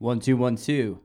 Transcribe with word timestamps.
One, 0.00 0.20
two, 0.20 0.36
one, 0.36 0.54
two. 0.54 1.00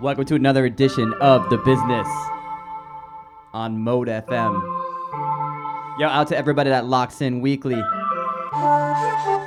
Welcome 0.00 0.24
to 0.24 0.34
another 0.34 0.64
edition 0.64 1.14
of 1.20 1.48
The 1.50 1.58
Business 1.58 2.08
on 3.52 3.78
Mode 3.78 4.08
FM. 4.08 4.60
Yo, 6.00 6.08
out 6.08 6.26
to 6.28 6.36
everybody 6.36 6.70
that 6.70 6.84
locks 6.86 7.20
in 7.20 7.42
weekly. 7.42 7.80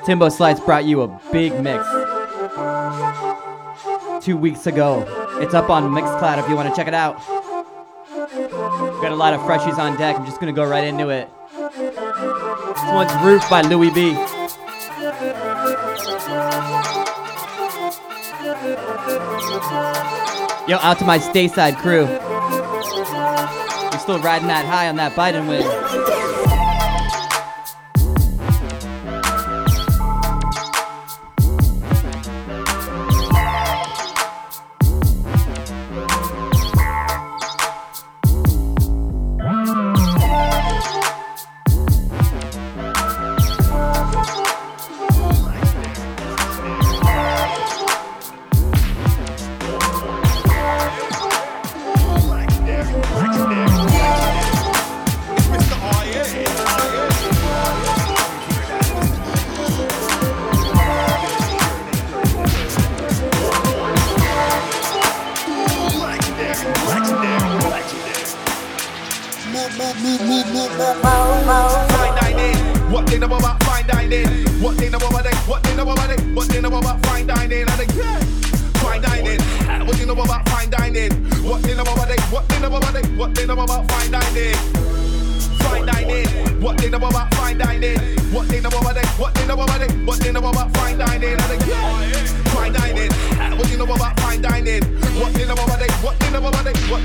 Timbo 0.06 0.30
Slice 0.30 0.62
brought 0.62 0.86
you 0.86 1.02
a 1.02 1.20
big 1.34 1.52
mix 1.62 1.86
two 4.24 4.38
weeks 4.38 4.68
ago. 4.68 5.04
It's 5.42 5.54
up 5.54 5.70
on 5.70 5.92
Mixcloud 5.92 6.42
if 6.42 6.48
you 6.48 6.56
want 6.56 6.70
to 6.70 6.76
check 6.78 6.88
it 6.88 6.94
out. 6.94 7.18
Got 9.02 9.12
a 9.12 9.16
lot 9.16 9.34
of 9.34 9.42
freshies 9.42 9.78
on 9.78 9.98
deck. 9.98 10.16
I'm 10.16 10.26
just 10.26 10.40
gonna 10.40 10.54
go 10.54 10.66
right 10.66 10.86
into 10.86 11.10
it. 11.10 11.30
This 11.58 12.84
one's 12.94 13.14
Roof 13.22 13.50
by 13.50 13.64
Louis 13.64 13.90
B. 13.90 14.16
Yo, 20.68 20.76
out 20.80 21.00
to 21.00 21.06
my 21.06 21.18
Stayside 21.18 21.78
crew. 21.78 22.06
You're 22.08 24.00
still 24.00 24.20
riding 24.20 24.50
that 24.50 24.66
high 24.66 24.90
on 24.90 24.98
that 24.98 25.14
Biden 25.16 25.48
win. 25.48 25.77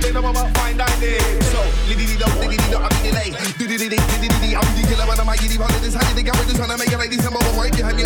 They 0.03 0.12
know 0.12 0.20
about 0.20 0.50
fine 0.58 0.77
dining? 0.77 1.22
I'm. 1.47 1.62
Diddy 3.58 3.78
dee 3.78 3.89
dee, 3.89 4.03
diddy 4.11 4.28
dee 4.28 4.41
dee, 4.42 4.55
I'm 4.59 4.67
the 4.75 4.83
killer, 4.89 5.06
but 5.06 5.20
I'm 5.20 5.28
a 5.28 5.36
giddy 5.39 5.56
this. 6.47 6.56
Trying 6.59 6.75
to 6.75 6.78
make 6.78 6.91
it 6.91 6.98
like 6.98 7.11
December, 7.11 7.39
but 7.39 7.55
me, 7.94 8.03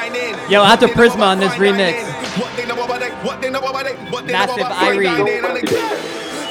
Yo, 0.00 0.62
out 0.64 0.80
to 0.80 0.86
What 0.86 0.96
they 0.96 1.02
know 1.04 1.10
Prisma 1.12 1.26
on 1.28 1.38
this 1.40 1.52
remix. 1.52 1.92
dining? 1.92 2.40
What 2.40 2.56
they 2.56 2.64
know 2.64 2.82
about 2.84 3.02
it? 3.02 3.12
What 3.22 3.40
they 3.42 3.50
know 3.50 3.60
about 3.60 3.86
it? 3.86 3.96
What 4.10 4.26
they 4.26 4.32
Massive 4.32 4.56
know 4.56 4.64
about 4.66 4.78
fine 4.80 4.96
Irie. 4.96 5.04
dining? 5.04 5.44
And 5.44 5.56
again, 5.58 5.96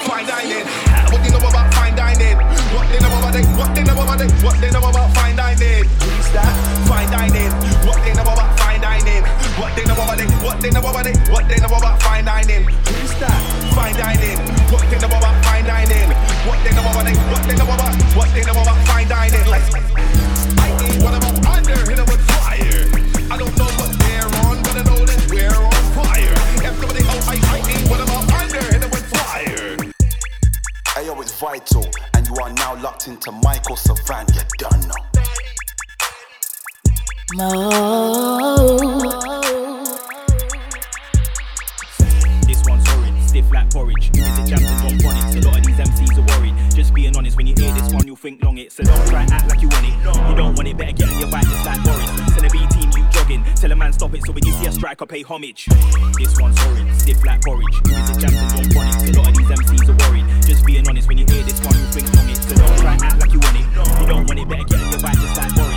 Fine 0.05 0.25
dining. 0.27 0.65
What 1.09 1.23
they 1.23 1.29
know 1.31 1.49
about 1.49 1.73
fine 1.73 1.95
dining? 1.95 2.37
What 2.69 2.85
they 2.93 2.99
know 2.99 3.09
about 3.17 3.35
it? 3.35 3.45
What 3.57 3.73
they 3.73 3.83
know 3.83 3.93
about 3.97 4.21
it? 4.21 4.31
What 4.43 4.61
they 4.61 4.69
know 4.71 4.79
about 4.79 5.09
fine 5.15 5.35
dining? 5.35 5.83
Who's 5.83 6.29
that? 6.31 6.53
Fine 6.87 7.09
dining. 7.09 7.51
What 7.89 7.97
they 8.05 8.13
know 8.13 8.21
about 8.21 8.55
fine 8.59 8.81
dining? 8.81 9.23
What 9.57 9.73
they 9.75 9.83
know 9.83 9.93
about 9.97 10.19
it? 10.21 10.29
What 10.45 10.61
they 10.61 10.69
know 10.69 10.79
about? 10.85 11.07
What 11.33 11.47
they 11.49 11.57
know 11.57 11.73
about 11.73 11.99
fine 12.01 12.25
dining? 12.25 12.63
Who's 12.65 13.13
locked 32.99 33.07
into 33.07 33.31
Michael 33.31 33.75
Savant. 33.75 34.29
You 34.35 34.41
done 34.57 34.81
know. 34.81 34.95
This 42.47 42.63
one's 42.67 42.87
horrid, 42.89 43.13
stiff 43.23 43.51
like 43.51 43.69
porridge. 43.71 44.09
You 44.15 44.23
visit 44.23 44.47
jams 44.47 44.63
and 44.63 44.99
jump 44.99 45.05
on 45.05 45.37
it. 45.37 45.45
A 45.45 45.47
lot 45.47 45.59
of 45.59 45.65
these 45.65 45.77
MCs 45.77 46.17
are 46.17 46.39
worried. 46.39 46.55
Just 46.75 46.93
being 46.93 47.15
honest, 47.15 47.37
when 47.37 47.47
you 47.47 47.55
hear 47.57 47.73
this 47.73 47.93
one, 47.93 48.05
you'll 48.05 48.15
think 48.15 48.43
long 48.43 48.57
it. 48.57 48.71
So 48.71 48.83
don't 48.83 49.07
try 49.07 49.23
act 49.23 49.49
like 49.49 49.61
you 49.61 49.69
want 49.69 49.85
it. 49.85 49.93
You 50.29 50.35
don't 50.35 50.55
want 50.55 50.67
it, 50.67 50.77
better 50.77 50.93
get 50.93 51.09
on 51.09 51.19
your 51.19 51.29
bike 51.29 51.47
just 51.47 51.65
like 51.65 51.83
Boris. 51.83 52.09
Send 52.33 52.45
a 52.45 52.49
B 52.49 52.59
team. 53.29 53.43
Tell 53.55 53.71
a 53.71 53.75
man 53.75 53.93
stop 53.93 54.13
it, 54.13 54.25
so 54.25 54.33
when 54.33 54.45
you 54.45 54.51
see 54.53 54.65
a 54.65 54.71
striker, 54.71 55.05
pay 55.05 55.21
homage. 55.21 55.67
This 56.17 56.39
one's 56.39 56.57
horrid, 56.59 56.99
stiff 56.99 57.23
like 57.23 57.41
porridge. 57.41 57.75
You 57.85 57.93
jams 57.93 58.35
and 58.41 58.49
jump 58.49 58.75
on 58.75 58.87
it. 58.87 59.15
A 59.15 59.19
lot 59.19 59.29
of 59.29 59.35
these 59.37 59.47
MCs 59.47 59.89
are 59.89 59.97
worried. 60.09 60.25
Just 60.45 60.65
being 60.65 60.87
honest, 60.87 61.07
when 61.07 61.17
you 61.17 61.25
hear 61.25 61.43
this 61.43 61.59
one, 61.63 61.75
you'll 61.77 61.91
think 61.93 62.13
long 62.15 62.29
it. 62.29 62.37
So 62.37 62.55
don't 62.55 62.77
try 62.79 62.97
act 63.01 63.19
like 63.21 63.33
you 63.33 63.39
want 63.39 63.57
it. 63.57 63.67
You 64.01 64.07
don't 64.07 64.25
want 64.27 64.39
it, 64.39 64.49
better 64.49 64.63
get 64.63 64.81
on 64.81 64.91
your 64.91 65.01
bike 65.01 65.19
just 65.19 65.37
like 65.37 65.68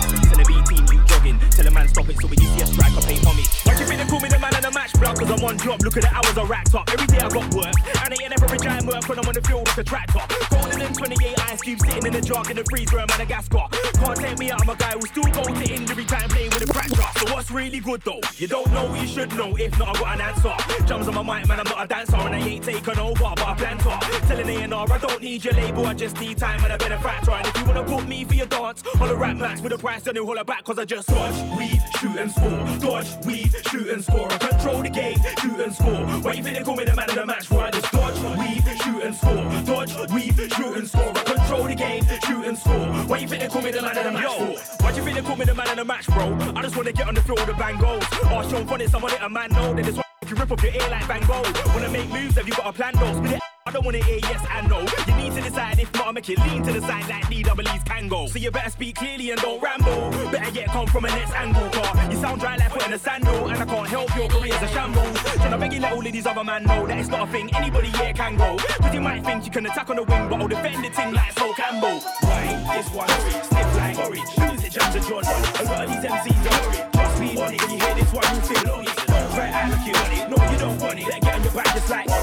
jogging. 1.33 1.49
Tell 1.51 1.67
a 1.67 1.71
man 1.71 1.87
stop 1.87 2.09
it, 2.09 2.19
so 2.19 2.27
you 2.27 2.35
see 2.35 2.61
a 2.61 2.65
striker, 2.65 3.01
pay 3.01 3.17
homage. 3.25 3.49
Why 3.63 3.73
you 3.79 3.85
they 3.85 4.05
call 4.05 4.19
me 4.19 4.29
the 4.29 4.39
man 4.39 4.55
of 4.55 4.61
the 4.61 4.71
match, 4.71 4.93
blood? 4.93 5.17
Cause 5.17 5.31
I'm 5.31 5.43
on 5.43 5.57
job. 5.57 5.81
Look 5.83 5.97
at 5.97 6.03
the 6.03 6.13
hours 6.13 6.37
I 6.37 6.43
racked 6.43 6.75
up. 6.75 6.89
Every 6.89 7.07
day 7.07 7.19
I 7.19 7.29
got 7.29 7.53
work. 7.53 7.75
And 8.03 8.13
I 8.13 8.17
ain't 8.21 8.29
never 8.29 8.47
reject 8.47 8.85
work 8.85 9.07
when 9.07 9.19
I'm 9.19 9.27
on 9.27 9.33
the 9.33 9.41
field 9.41 9.67
with 9.67 9.77
a 9.77 9.83
tractor. 9.83 10.21
Golden 10.49 10.81
and 10.81 10.95
28 10.95 11.39
ice 11.51 11.61
cubes 11.61 11.81
sitting 11.85 12.05
in 12.05 12.13
the 12.13 12.21
jug 12.21 12.49
in 12.49 12.57
the 12.57 12.65
freezer 12.69 12.99
in 12.99 13.07
Madagascar. 13.07 13.67
Can't 13.93 14.17
take 14.17 14.39
me 14.39 14.51
out, 14.51 14.61
I'm 14.61 14.69
a 14.69 14.75
guy 14.75 14.93
who 14.93 15.01
still 15.01 15.23
go 15.23 15.43
to 15.43 15.73
injury 15.73 16.05
time 16.05 16.29
playing 16.29 16.49
with 16.51 16.69
a 16.69 16.73
fracture. 16.73 17.09
So 17.19 17.33
what's 17.33 17.51
really 17.51 17.79
good 17.79 18.01
though? 18.01 18.21
You 18.37 18.47
don't 18.47 18.71
know 18.71 18.93
you 18.95 19.07
should 19.07 19.33
know. 19.35 19.55
If 19.55 19.77
not, 19.79 19.97
I 19.97 19.99
got 19.99 20.15
an 20.15 20.21
answer. 20.21 20.85
Drums 20.87 21.07
on 21.07 21.15
my 21.15 21.39
mic, 21.39 21.47
man, 21.47 21.59
I'm 21.59 21.69
not 21.69 21.85
a 21.85 21.87
dancer 21.87 22.17
and 22.17 22.35
I 22.35 22.39
ain't 22.39 22.63
taking 22.63 22.99
over, 22.99 23.13
but 23.35 23.47
I 23.47 23.55
plan 23.55 23.77
to. 23.79 23.93
Telling 24.27 24.49
A&R, 24.49 24.91
I 24.91 24.97
don't 24.97 25.21
need 25.21 25.43
your 25.45 25.53
label, 25.53 25.85
I 25.85 25.93
just 25.93 26.19
need 26.19 26.37
time 26.37 26.63
and 26.63 26.73
a 26.73 26.77
benefactor. 26.77 27.31
And 27.31 27.47
if 27.47 27.57
you 27.57 27.65
wanna 27.65 27.83
book 27.83 28.07
me 28.07 28.23
for 28.25 28.33
your 28.33 28.47
dance, 28.47 28.83
on 28.99 29.09
a 29.09 29.15
rap 29.15 29.37
max 29.37 29.61
with 29.61 29.73
a 29.73 29.77
price, 29.77 30.03
then 30.03 30.15
you 30.15 30.25
holler 30.25 30.43
back, 30.43 30.63
cause 30.63 30.79
I 30.79 30.85
just 30.85 31.07
dodge, 31.23 31.57
weave, 31.57 31.83
shoot 31.99 32.17
and 32.17 32.31
score. 32.31 32.65
Dodge, 32.79 33.25
weave, 33.25 33.55
shoot 33.69 33.89
and 33.89 34.03
score. 34.03 34.31
I 34.31 34.37
control 34.37 34.81
the 34.81 34.89
game, 34.89 35.17
shoot 35.39 35.59
and 35.59 35.73
score. 35.73 36.05
Why 36.23 36.33
you 36.33 36.43
think 36.43 36.57
they 36.57 36.63
call 36.63 36.75
me 36.75 36.85
the 36.85 36.95
man 36.95 37.09
of 37.09 37.15
the 37.15 37.25
match? 37.25 37.49
Why 37.49 37.71
just 37.71 37.91
dodge, 37.91 38.19
weave, 38.37 38.67
shoot 38.83 39.03
and 39.03 39.15
score. 39.15 39.43
Dodge, 39.65 40.11
weave, 40.11 40.51
shoot 40.55 40.77
and 40.77 40.87
score. 40.87 41.11
I 41.15 41.23
control 41.23 41.63
the 41.63 41.75
game, 41.75 42.03
shoot 42.25 42.45
and 42.45 42.57
score. 42.57 42.87
Why 43.07 43.17
you 43.17 43.27
think 43.27 43.41
they 43.41 43.47
call 43.47 43.61
me 43.61 43.71
the 43.71 43.81
man 43.81 43.97
of 43.97 44.03
the 44.03 44.11
match? 44.11 44.23
Yo, 44.23 44.55
why 44.81 44.91
you 44.91 45.03
think 45.03 45.15
they 45.15 45.23
call 45.23 45.35
me 45.35 45.45
the 45.45 45.55
man 45.55 45.69
of 45.69 45.77
the 45.77 45.85
match, 45.85 46.07
bro? 46.07 46.37
I 46.55 46.61
just 46.61 46.75
wanna 46.75 46.91
get 46.91 47.07
on 47.07 47.15
the 47.15 47.21
field 47.21 47.39
with 47.39 47.47
the 47.47 47.53
bang 47.53 47.79
goals. 47.79 48.03
Ask 48.25 48.49
Sean 48.49 48.67
Funny, 48.67 48.87
someone 48.87 49.11
let 49.11 49.23
a 49.23 49.29
man 49.29 49.51
know 49.51 49.73
that 49.73 49.85
this 49.85 49.95
one 49.95 50.03
you 50.27 50.35
rip 50.35 50.51
off 50.51 50.63
your 50.63 50.73
ear 50.73 50.89
like 50.89 51.05
Van 51.05 51.21
Gogh. 51.27 51.43
Wanna 51.73 51.89
make 51.89 52.09
moves, 52.09 52.35
have 52.35 52.47
you 52.47 52.53
got 52.53 52.67
a 52.67 52.73
plan 52.73 52.93
though? 52.95 53.13
Spit 53.23 53.37
it 53.37 53.52
I 53.65 53.71
don't 53.71 53.85
wanna 53.85 54.03
hear 54.03 54.17
yes 54.17 54.45
and 54.51 54.69
no. 54.69 54.79
You 55.07 55.15
need 55.15 55.33
to 55.35 55.41
decide 55.41 55.79
if 55.79 55.93
not, 55.93 56.13
make 56.13 56.29
it 56.29 56.37
lean 56.39 56.63
to 56.63 56.73
the 56.73 56.81
side 56.81 57.07
like 57.07 57.23
DWE's 57.25 57.83
can 57.83 58.09
go. 58.09 58.27
So 58.27 58.37
you 58.37 58.51
better 58.51 58.69
speak 58.69 58.95
clearly 58.95 59.31
and 59.31 59.39
don't 59.39 59.61
ramble. 59.61 60.11
Better 60.31 60.49
yet 60.51 60.67
come 60.67 60.85
from 60.87 61.05
a 61.05 61.07
next 61.07 61.31
angle, 61.31 61.69
car. 61.69 62.11
You 62.11 62.17
sound 62.17 62.41
dry 62.41 62.57
like 62.57 62.71
putting 62.71 62.91
a 62.91 62.99
sandal, 62.99 63.47
and 63.47 63.57
I 63.57 63.65
can't 63.65 63.87
help 63.87 64.15
your 64.17 64.27
career's 64.27 64.61
a 64.61 64.67
shambles. 64.67 65.17
Tryna 65.17 65.59
beg 65.61 65.73
you 65.73 65.79
let 65.79 65.93
all 65.93 66.05
of 66.05 66.11
these 66.11 66.25
other 66.25 66.43
man 66.43 66.63
know 66.63 66.85
that 66.87 66.97
it's 66.97 67.07
not 67.07 67.29
a 67.29 67.31
thing 67.31 67.55
anybody 67.55 67.87
here 67.87 68.11
can 68.13 68.35
go. 68.35 68.57
Cause 68.57 68.93
you 68.93 68.99
might 68.99 69.23
think 69.23 69.45
you 69.45 69.51
can 69.51 69.65
attack 69.65 69.89
on 69.89 69.95
the 69.95 70.03
wing, 70.03 70.27
but 70.29 70.41
I'll 70.41 70.47
defend 70.49 70.83
the 70.83 70.89
team 70.89 71.13
like 71.13 71.31
Sol 71.39 71.53
Campbell. 71.53 72.01
Right, 72.23 72.75
this 72.75 72.89
one, 72.89 73.07
stiff 73.07 73.77
like 73.77 73.95
porridge. 73.95 74.37
Music 74.39 74.71
jams 74.73 74.95
are 74.97 75.07
John. 75.07 75.23
A 75.23 75.63
lot 75.63 75.85
of 75.85 75.89
these 75.89 76.03
MCs 76.03 76.51
are 76.51 76.67
worried. 76.67 76.93
Trust 76.93 77.19
me 77.21 77.41
on 77.41 77.53
it, 77.53 77.61
you 77.61 77.79
hear 77.79 77.95
this 77.95 78.11
one, 78.11 78.35
you 78.35 78.41
feel 78.41 78.73
on 78.73 78.87
it. 78.87 78.95
Don't 79.07 79.31
try 79.31 79.47
act 79.47 79.71
like 79.71 79.87
you 79.87 79.93
want 79.93 80.13
it. 80.19 80.29
No, 80.29 80.51
you 80.51 80.57
don't 80.59 80.79
want 80.81 80.99
it. 80.99 81.07
Better 81.07 81.19
get 81.21 81.35
on 81.35 81.43
your 81.43 81.53
back 81.53 81.73
just 81.73 81.89
like 81.89 82.22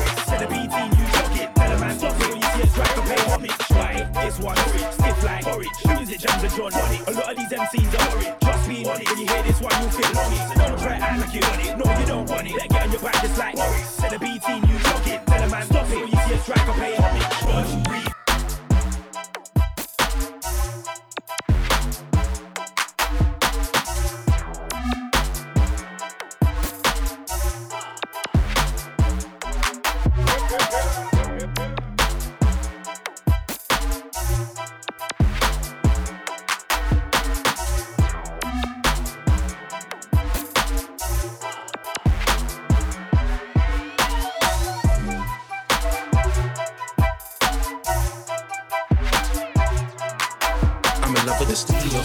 this 4.24 4.38
one. 4.38 4.56
Stiff 4.56 5.24
like 5.24 5.44
porridge. 5.44 5.68
The 5.82 5.94
music 5.96 6.20
jams 6.20 6.44
are 6.44 6.56
drawn 6.56 6.72
on 6.72 6.94
it. 6.94 7.08
A 7.08 7.12
lot 7.12 7.30
of 7.30 7.36
these 7.36 7.52
MCs 7.52 7.90
are 7.94 8.16
worried. 8.16 8.40
Trust 8.40 8.68
me, 8.68 8.84
on 8.86 9.00
it. 9.00 9.08
When 9.08 9.18
you 9.18 9.26
hear 9.26 9.42
this 9.42 9.60
one, 9.60 9.72
you'll 9.80 9.90
feel 9.90 10.18
on. 10.18 10.30
So 10.48 10.54
don't 10.54 10.78
try 10.78 10.94
act 10.96 11.20
like 11.20 11.34
you 11.34 11.40
it. 11.40 11.78
No, 11.78 12.00
you 12.00 12.06
don't 12.06 12.28
want 12.28 12.46
it. 12.46 12.56
Let 12.56 12.68
get 12.68 12.82
on 12.82 12.90
your 12.92 13.00
back 13.00 13.22
just 13.22 13.38
like 13.38 13.56
Morris. 13.56 13.96
Tell 13.96 14.10
the 14.10 14.18
B 14.18 14.38
team 14.38 14.64
you 14.64 14.78
shock 14.78 15.06
it. 15.06 15.26
Tell 15.26 15.40
the 15.42 15.48
man 15.50 15.66
stop 15.66 15.88
it. 15.90 15.96
When 15.96 16.10
you 16.10 16.18
see 16.26 16.34
a 16.34 16.38
striker, 16.38 16.72
pay 16.72 16.96
homage. 16.96 17.22
Trust 17.40 17.84
breathe. 17.84 18.19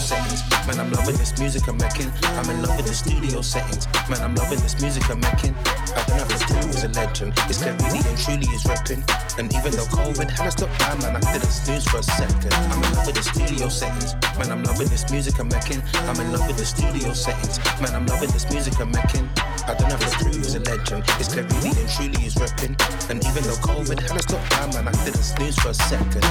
Settings. 0.06 0.42
Man, 0.66 0.78
I'm 0.78 0.92
loving 0.92 1.16
this 1.16 1.36
music 1.38 1.66
I'm 1.66 1.76
making. 1.78 2.12
I'm 2.38 2.48
in 2.48 2.62
love 2.62 2.76
with 2.76 2.86
the 2.86 2.94
studio 2.94 3.42
settings. 3.42 3.86
Man, 4.08 4.22
I'm 4.22 4.34
loving 4.36 4.60
this 4.60 4.80
music 4.80 5.02
I'm 5.10 5.18
making. 5.18 5.54
I 5.98 6.04
don't 6.06 6.22
have 6.22 6.30
to 6.30 6.46
do 6.46 6.68
is 6.70 6.84
a 6.84 6.88
legend. 6.94 7.32
It's 7.50 7.58
clear 7.58 7.74
really 7.82 7.98
and 8.06 8.18
truly 8.18 8.46
is 8.54 8.62
repping. 8.70 9.02
And 9.38 9.52
even 9.52 9.72
though 9.74 9.90
COVID 9.90 10.30
had 10.30 10.46
us 10.46 10.58
locked 10.62 10.78
down, 10.78 10.98
man, 11.02 11.16
I 11.16 11.32
didn't 11.34 11.50
snooze 11.50 11.86
for 11.90 11.98
a 11.98 12.02
second. 12.02 12.54
I'm 12.54 12.82
in 12.84 12.92
love 12.94 13.06
with 13.06 13.16
the 13.16 13.26
studio 13.26 13.68
settings. 13.68 14.14
Man, 14.38 14.52
I'm 14.54 14.62
loving 14.62 14.88
this 14.88 15.10
music 15.10 15.40
I'm 15.40 15.48
making. 15.48 15.82
I'm 16.06 16.20
in 16.20 16.32
love 16.32 16.46
with 16.46 16.58
the 16.58 16.66
studio 16.66 17.12
settings. 17.12 17.58
Man, 17.82 17.92
I'm 17.94 18.06
loving 18.06 18.30
this 18.30 18.46
music 18.50 18.78
I'm 18.78 18.92
making. 18.92 19.26
I 19.68 19.74
don't 19.74 19.90
have 19.90 20.18
to 20.18 20.30
do 20.30 20.38
is 20.38 20.54
a 20.54 20.60
legend. 20.60 21.02
It's 21.18 21.32
clear 21.32 21.44
really 21.44 21.74
and 21.74 21.88
truly 21.90 22.26
is 22.26 22.34
repping. 22.36 22.78
And 23.10 23.24
even 23.26 23.42
though 23.42 23.58
COVID 23.66 24.00
had 24.00 24.12
us 24.12 24.30
locked 24.30 24.50
down, 24.50 24.70
man, 24.74 24.88
I 24.88 25.04
didn't 25.04 25.22
snooze 25.22 25.58
for 25.58 25.70
a 25.70 25.74
second. 25.74 26.22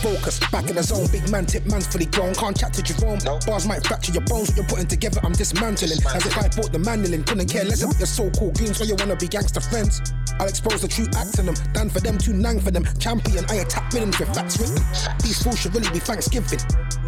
Focus, 0.00 0.38
back 0.50 0.70
in 0.70 0.76
the 0.76 0.82
zone, 0.82 1.08
big 1.10 1.28
man 1.30 1.46
tip, 1.46 1.66
man's 1.66 1.86
fully 1.86 2.06
grown. 2.06 2.34
Can't 2.34 2.56
chat 2.56 2.72
to 2.74 2.82
Jerome. 2.82 3.18
Bars 3.46 3.66
might 3.66 3.84
fracture 3.86 4.12
your 4.12 4.22
bones, 4.22 4.48
what 4.48 4.56
you're 4.56 4.66
putting 4.66 4.86
together, 4.86 5.20
I'm 5.24 5.32
dismantling. 5.32 5.98
As 6.14 6.26
if 6.26 6.38
I 6.38 6.48
bought 6.48 6.72
the 6.72 6.78
mandolin, 6.78 7.24
couldn't 7.24 7.48
care 7.50 7.64
less 7.64 7.82
about 7.82 7.98
your 7.98 8.06
so 8.06 8.30
called 8.30 8.58
goons, 8.58 8.78
why 8.78 8.86
you 8.86 8.94
wanna 8.94 9.16
be 9.16 9.26
gangster 9.26 9.60
friends. 9.60 10.00
I'll 10.40 10.48
expose 10.48 10.82
the 10.82 10.88
true 10.88 11.06
acts 11.16 11.38
in 11.38 11.46
them, 11.46 11.54
down 11.72 11.88
for 11.88 12.00
them, 12.00 12.18
too 12.18 12.32
nang 12.32 12.58
for 12.60 12.70
them. 12.70 12.84
Champion, 12.98 13.44
I 13.48 13.62
attack 13.62 13.92
villains 13.92 14.18
with 14.18 14.34
facts 14.34 14.58
written. 14.58 14.82
These 15.22 15.42
fools 15.42 15.60
should 15.60 15.74
really 15.74 15.90
be 15.90 16.00
Thanksgiving. 16.00 16.58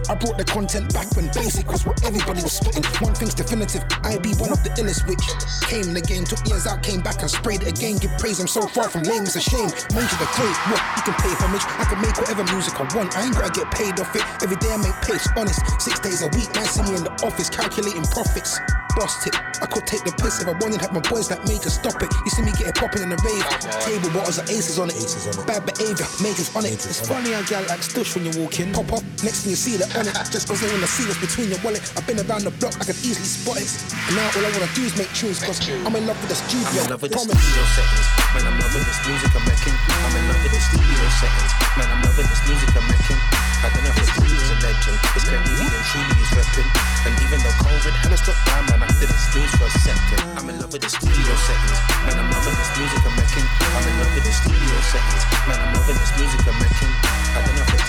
I 0.08 0.14
brought 0.14 0.38
the 0.38 0.44
content 0.44 0.94
back 0.94 1.10
when 1.18 1.26
basic 1.34 1.66
was 1.66 1.84
what 1.84 1.98
everybody 2.06 2.42
was 2.42 2.54
spitting. 2.54 2.84
One 3.02 3.14
thing's 3.14 3.34
definitive, 3.34 3.82
I 4.06 4.18
be 4.22 4.30
one 4.38 4.54
of 4.54 4.62
the 4.62 4.70
illest 4.78 5.02
which 5.10 5.22
came 5.66 5.90
in 5.90 5.94
the 5.94 6.04
game, 6.04 6.22
took 6.22 6.46
years 6.46 6.66
out, 6.66 6.82
came 6.82 7.02
back 7.02 7.20
and 7.20 7.30
sprayed 7.30 7.66
it 7.66 7.74
again. 7.74 7.98
Give 7.98 8.14
praise, 8.18 8.38
I'm 8.38 8.46
so 8.46 8.62
far 8.70 8.88
from 8.88 9.02
lame, 9.02 9.26
it's 9.26 9.34
a 9.34 9.42
shame. 9.42 9.70
Major 9.90 10.16
the 10.22 10.28
great, 10.38 10.56
what? 10.70 10.82
You 10.94 11.02
can 11.10 11.16
pay 11.18 11.34
homage, 11.42 11.66
I 11.66 11.84
can 11.90 11.98
make 11.98 12.14
whatever 12.14 12.46
music 12.54 12.78
I 12.78 12.86
want. 12.94 13.18
I 13.18 13.26
ain't 13.26 13.34
gotta 13.34 13.50
get 13.50 13.66
paid 13.74 13.98
off 13.98 14.14
it. 14.14 14.22
Every 14.42 14.56
day 14.62 14.70
I 14.70 14.78
make 14.78 14.94
pace, 15.02 15.26
honest. 15.34 15.58
Six 15.82 15.98
days 15.98 16.22
a 16.22 16.30
week, 16.38 16.54
man, 16.54 16.66
see 16.70 16.86
me 16.86 16.94
in 16.94 17.02
the 17.02 17.12
office 17.26 17.50
calculating 17.50 18.06
profits. 18.14 18.62
Tip, 18.96 19.36
I 19.60 19.68
could 19.68 19.84
take 19.84 20.08
the 20.08 20.12
piss 20.16 20.40
if 20.40 20.48
I 20.48 20.56
wanted. 20.56 20.80
Have 20.80 20.96
my 20.96 21.04
boys 21.04 21.28
like 21.28 21.44
major 21.44 21.68
stop 21.68 22.00
it. 22.00 22.08
You 22.24 22.32
see 22.32 22.40
me 22.40 22.48
getting 22.56 22.72
popping 22.72 23.04
in 23.04 23.12
the 23.12 23.20
rave. 23.20 23.44
Table 23.84 24.08
waters 24.16 24.40
are 24.40 24.48
aces 24.48 24.80
on 24.80 24.88
it. 24.88 24.96
Bad 25.44 25.68
behavior, 25.68 26.08
majors 26.24 26.48
on 26.56 26.64
it. 26.64 26.80
It's 26.80 27.04
funny 27.04 27.36
how 27.36 27.44
gal 27.44 27.60
like 27.68 27.84
stush 27.84 28.16
when 28.16 28.24
you 28.24 28.32
walk 28.40 28.56
in. 28.56 28.72
Pop 28.72 28.88
up, 28.96 29.04
next 29.20 29.44
thing 29.44 29.52
you 29.52 29.60
see 29.60 29.76
that 29.76 29.92
on 30.00 30.08
it. 30.08 30.16
Just 30.32 30.48
cause 30.48 30.64
they 30.64 30.72
wanna 30.72 30.88
see 30.88 31.04
what's 31.04 31.20
between 31.20 31.52
your 31.52 31.60
wallet. 31.60 31.84
I've 31.92 32.08
been 32.08 32.16
around 32.24 32.48
the 32.48 32.56
block, 32.56 32.72
I 32.80 32.88
can 32.88 32.96
easily 33.04 33.28
spot 33.28 33.60
it. 33.60 33.68
And 34.08 34.16
now 34.16 34.32
all 34.32 34.48
I 34.48 34.50
wanna 34.56 34.72
do 34.72 34.88
is 34.88 34.96
make 34.96 35.12
tunes 35.12 35.44
cause 35.44 35.60
I'm 35.60 35.92
in 35.92 36.08
love 36.08 36.16
with 36.24 36.32
the 36.32 36.40
studio. 36.40 36.88
I'm 36.88 36.88
in 36.88 36.96
love 36.96 37.04
with 37.04 37.12
the 37.12 37.20
studio 37.20 37.64
settings. 37.76 38.08
Man, 38.32 38.48
I'm 38.48 38.56
loving 38.56 38.80
this 38.80 39.00
music 39.04 39.30
I'm 39.36 39.44
making. 39.44 39.76
I'm 39.76 40.14
in 40.16 40.24
love 40.24 40.40
with 40.40 40.54
the 40.56 40.62
studio 40.72 41.06
settings. 41.20 41.52
Man, 41.76 41.88
I'm 41.92 42.00
loving 42.00 42.28
this 42.32 42.42
music 42.48 42.70
I'm 42.72 42.86
making. 42.88 43.55
I 43.66 43.68
don't 43.74 43.82
know 43.82 43.90
if 43.90 43.98
it's 43.98 44.14
is 44.14 44.46
a 44.46 44.58
legend. 44.62 44.94
It's 45.18 45.26
really 45.26 45.42
and 45.42 45.86
truly 45.90 46.14
is 46.22 46.30
repping. 46.38 46.70
And 47.02 47.18
even 47.18 47.42
though 47.42 47.66
COVID 47.66 47.98
had 47.98 48.14
us 48.14 48.22
locked 48.22 48.46
down, 48.46 48.62
man, 48.70 48.86
I 48.86 48.94
didn't 49.02 49.18
snooze 49.18 49.50
for 49.58 49.66
a 49.66 49.74
second. 49.82 50.22
I'm 50.38 50.46
in 50.46 50.62
love 50.62 50.70
with 50.70 50.86
the 50.86 50.88
studio 50.88 51.34
settings. 51.34 51.80
Man, 52.06 52.14
I'm 52.14 52.30
loving 52.30 52.54
this 52.54 52.70
music 52.78 53.02
I'm 53.02 53.18
making. 53.18 53.42
I'm 53.42 53.82
in 53.90 53.94
love 53.98 54.14
with 54.14 54.22
the 54.22 54.34
studio 54.38 54.76
settings. 54.86 55.24
Man, 55.50 55.58
I'm 55.58 55.74
loving 55.74 55.98
this 55.98 56.14
music 56.14 56.46
I'm 56.46 56.54
making. 56.62 56.92
I 57.34 57.38
don't 57.42 57.54
know 57.58 57.66
if 57.66 57.74
it's 57.74 57.85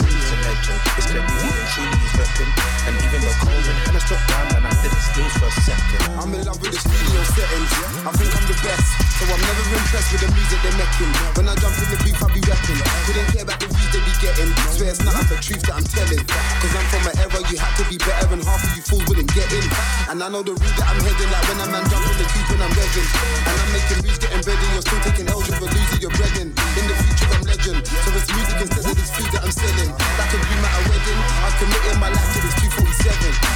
It's 0.97 1.07
really 1.13 1.21
and 1.21 1.67
truly 1.69 1.97
is 2.01 2.13
repping. 2.17 2.51
And 2.87 2.95
even 2.97 3.19
though 3.21 3.37
had 3.87 3.95
us 3.95 4.07
locked 4.11 4.27
down, 4.27 4.45
man, 4.51 4.63
I 4.65 4.73
didn't 4.81 5.03
snooze 5.13 5.35
for 5.37 5.47
a 5.47 5.55
second. 5.63 6.01
I'm 6.17 6.33
in 6.33 6.43
love 6.43 6.59
with 6.59 6.73
the 6.73 6.81
studio 6.81 7.21
settings. 7.35 7.71
I 8.03 8.11
think 8.15 8.31
I'm 8.35 8.45
the 8.49 8.57
best. 8.65 8.87
So 9.17 9.23
I'm 9.29 9.41
never 9.41 9.63
impressed 9.75 10.09
with 10.11 10.21
the 10.25 10.29
music 10.35 10.59
they're 10.61 10.79
making. 10.79 11.11
When 11.37 11.45
I 11.47 11.55
jump 11.57 11.75
in 11.77 11.87
the 11.93 11.99
booth, 12.01 12.21
I 12.21 12.27
be 12.33 12.41
rapping. 12.47 12.79
Couldn't 13.05 13.27
care 13.33 13.43
about 13.45 13.59
the 13.61 13.67
views 13.69 13.89
they 13.93 14.01
be 14.01 14.13
getting. 14.19 14.49
Swear 14.73 14.91
it's 14.91 15.01
nothing 15.03 15.27
but 15.29 15.39
truth 15.41 15.63
that 15.67 15.75
I'm 15.77 15.87
telling. 15.87 16.23
Cause 16.25 16.73
I'm 16.73 16.87
from 16.89 17.03
an 17.07 17.15
era 17.21 17.39
you 17.47 17.57
had 17.57 17.73
to 17.77 17.83
be 17.87 17.97
better 18.01 18.27
and 18.33 18.43
half 18.43 18.61
of 18.63 18.71
you 18.75 18.83
fools 18.83 19.05
wouldn't 19.07 19.31
get 19.35 19.47
in. 19.51 19.65
And 20.09 20.17
I 20.23 20.27
know 20.31 20.41
the 20.41 20.55
route 20.55 20.75
that 20.79 20.87
I'm 20.87 20.99
heading, 21.03 21.29
like 21.31 21.45
when 21.47 21.59
a 21.63 21.67
man 21.67 21.83
jump 21.91 22.03
in 22.07 22.15
the 22.17 22.27
booth 22.27 22.49
when 22.51 22.61
I'm 22.63 22.73
revving. 22.73 23.09
And 23.47 23.55
I'm 23.57 23.69
making 23.75 23.99
moves, 24.03 24.19
getting 24.19 24.43
ready. 24.47 24.65
You're 24.73 24.85
still 24.85 25.01
taking 25.03 25.27
L's 25.27 25.47
with 25.47 25.63
a 25.63 25.67
loser, 25.67 25.97
you're 25.99 26.15
breading. 26.15 26.49
In 26.55 26.85
the 26.87 26.95
future, 26.97 27.29
I'm 27.31 27.43
legend. 27.43 27.79
So 27.83 28.09
it's 28.15 28.29
music 28.31 28.57
instead 28.63 28.85
of 28.87 28.95
this 28.95 29.11
food 29.11 29.29
that 29.35 29.41
I'm 29.43 29.53
selling. 29.53 29.91
That 30.17 30.27
could 30.31 30.45
be 30.47 30.55
at 30.63 30.73
a 30.79 30.81
wedding. 30.87 31.19
I'm 31.43 31.53
committing 31.59 31.99
my 31.99 32.09
life 32.11 32.29
to 32.35 32.39
this 32.39 32.55
247. 32.63 33.07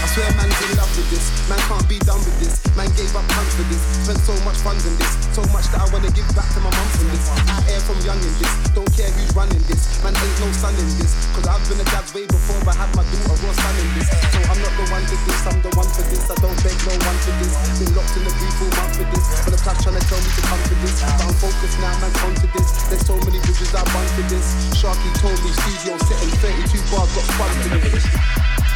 I 0.03 0.07
swear 0.11 0.29
man's 0.35 0.59
in 0.67 0.71
love 0.75 0.91
with 0.95 1.07
this. 1.07 1.25
Man 1.47 1.61
can't 1.67 1.87
be 1.87 1.97
done 2.03 2.19
with 2.23 2.37
this. 2.43 2.59
Man 2.75 2.89
gave 2.99 3.11
up 3.15 3.25
tons 3.31 3.53
for 3.55 3.65
this. 3.71 3.81
Spent 4.03 4.19
so 4.23 4.35
much 4.43 4.59
funds 4.59 4.83
in 4.83 4.95
this. 4.99 5.11
So 5.31 5.43
much 5.55 5.67
that 5.71 5.81
I 5.83 5.87
wanna 5.95 6.11
give 6.11 6.27
back 6.35 6.47
to 6.55 6.59
my 6.59 6.71
mum 6.71 6.89
from 6.95 7.07
this. 7.11 7.25
Out 7.51 7.63
here 7.63 7.81
from 7.87 7.97
young 8.03 8.19
in 8.19 8.33
this. 8.39 8.51
Don't 8.75 8.91
care 8.95 9.11
who's 9.15 9.31
running 9.35 9.61
this. 9.71 9.87
Man 10.03 10.15
ain't 10.15 10.37
no 10.43 10.47
son 10.51 10.75
in 10.75 10.89
this. 10.99 11.15
Cause 11.31 11.47
I've 11.47 11.63
been 11.71 11.79
a 11.79 11.87
dad's 11.87 12.11
way 12.11 12.27
before 12.27 12.59
I 12.67 12.75
had 12.75 12.91
my 12.97 13.05
daughter 13.07 13.39
or 13.39 13.55
son 13.55 13.75
in 13.79 13.89
this. 13.95 14.07
So 14.11 14.39
I'm 14.51 14.59
not 14.59 14.73
the 14.75 14.85
one 14.91 15.05
to 15.07 15.15
this. 15.23 15.39
I'm 15.47 15.59
the 15.63 15.71
one 15.79 15.89
for 15.91 16.03
this. 16.11 16.23
I 16.27 16.35
don't 16.43 16.57
beg 16.59 16.75
no 16.83 16.93
one 17.07 17.19
for 17.23 17.33
this. 17.39 17.53
Been 17.79 17.91
locked 17.95 18.15
in 18.19 18.23
the 18.27 18.33
booth 18.35 18.59
all 18.67 18.71
month 18.83 18.93
for 18.99 19.07
this. 19.07 19.25
But 19.47 19.51
the 19.55 19.59
class 19.63 19.79
trying 19.79 19.95
to 19.95 20.03
tell 20.03 20.19
me 20.19 20.29
to 20.33 20.43
come 20.43 20.61
for 20.67 20.77
this. 20.83 20.95
But 20.99 21.23
I'm 21.23 21.35
focused 21.39 21.77
now, 21.79 21.95
man, 22.03 22.11
on 22.27 22.33
to 22.35 22.47
this. 22.51 22.69
There's 22.91 23.05
so 23.05 23.15
many 23.23 23.39
bridges 23.45 23.71
I 23.71 23.83
run 23.95 24.07
for 24.17 24.25
this. 24.27 24.45
Sharky 24.75 25.09
told 25.21 25.37
me 25.45 25.51
studio 25.55 25.95
setting 26.09 26.33
32 26.41 26.80
bars 26.89 27.13
got 27.15 27.25
fun 27.35 27.51
for 27.61 27.89
this. 27.89 28.70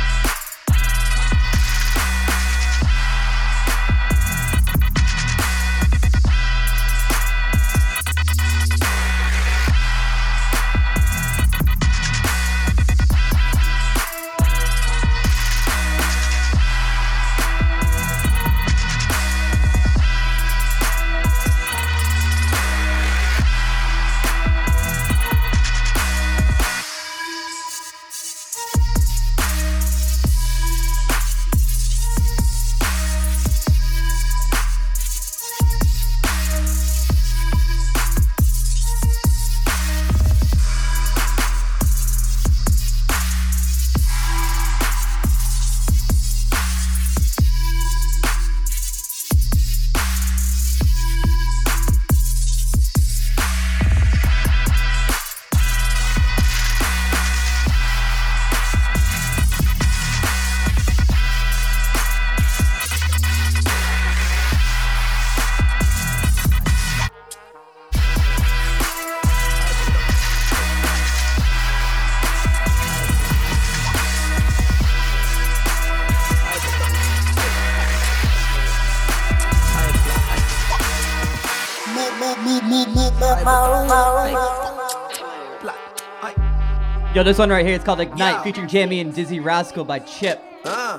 Yo, 87.16 87.24
this 87.24 87.38
one 87.38 87.50
right 87.50 87.66
here, 87.66 87.76
it's 87.76 87.86
called 87.86 88.02
Ignite, 88.02 88.44
featuring 88.44 88.68
JME 88.68 89.00
and 89.00 89.14
Dizzee 89.14 89.42
Rascal 89.42 89.86
by 89.86 90.00
Chip. 90.00 90.44
Uh. 90.66 90.98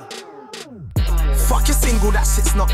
Fuck 1.45 1.67
your 1.67 1.77
single, 1.77 2.09
that 2.09 2.25
shit's 2.25 2.55
not. 2.55 2.71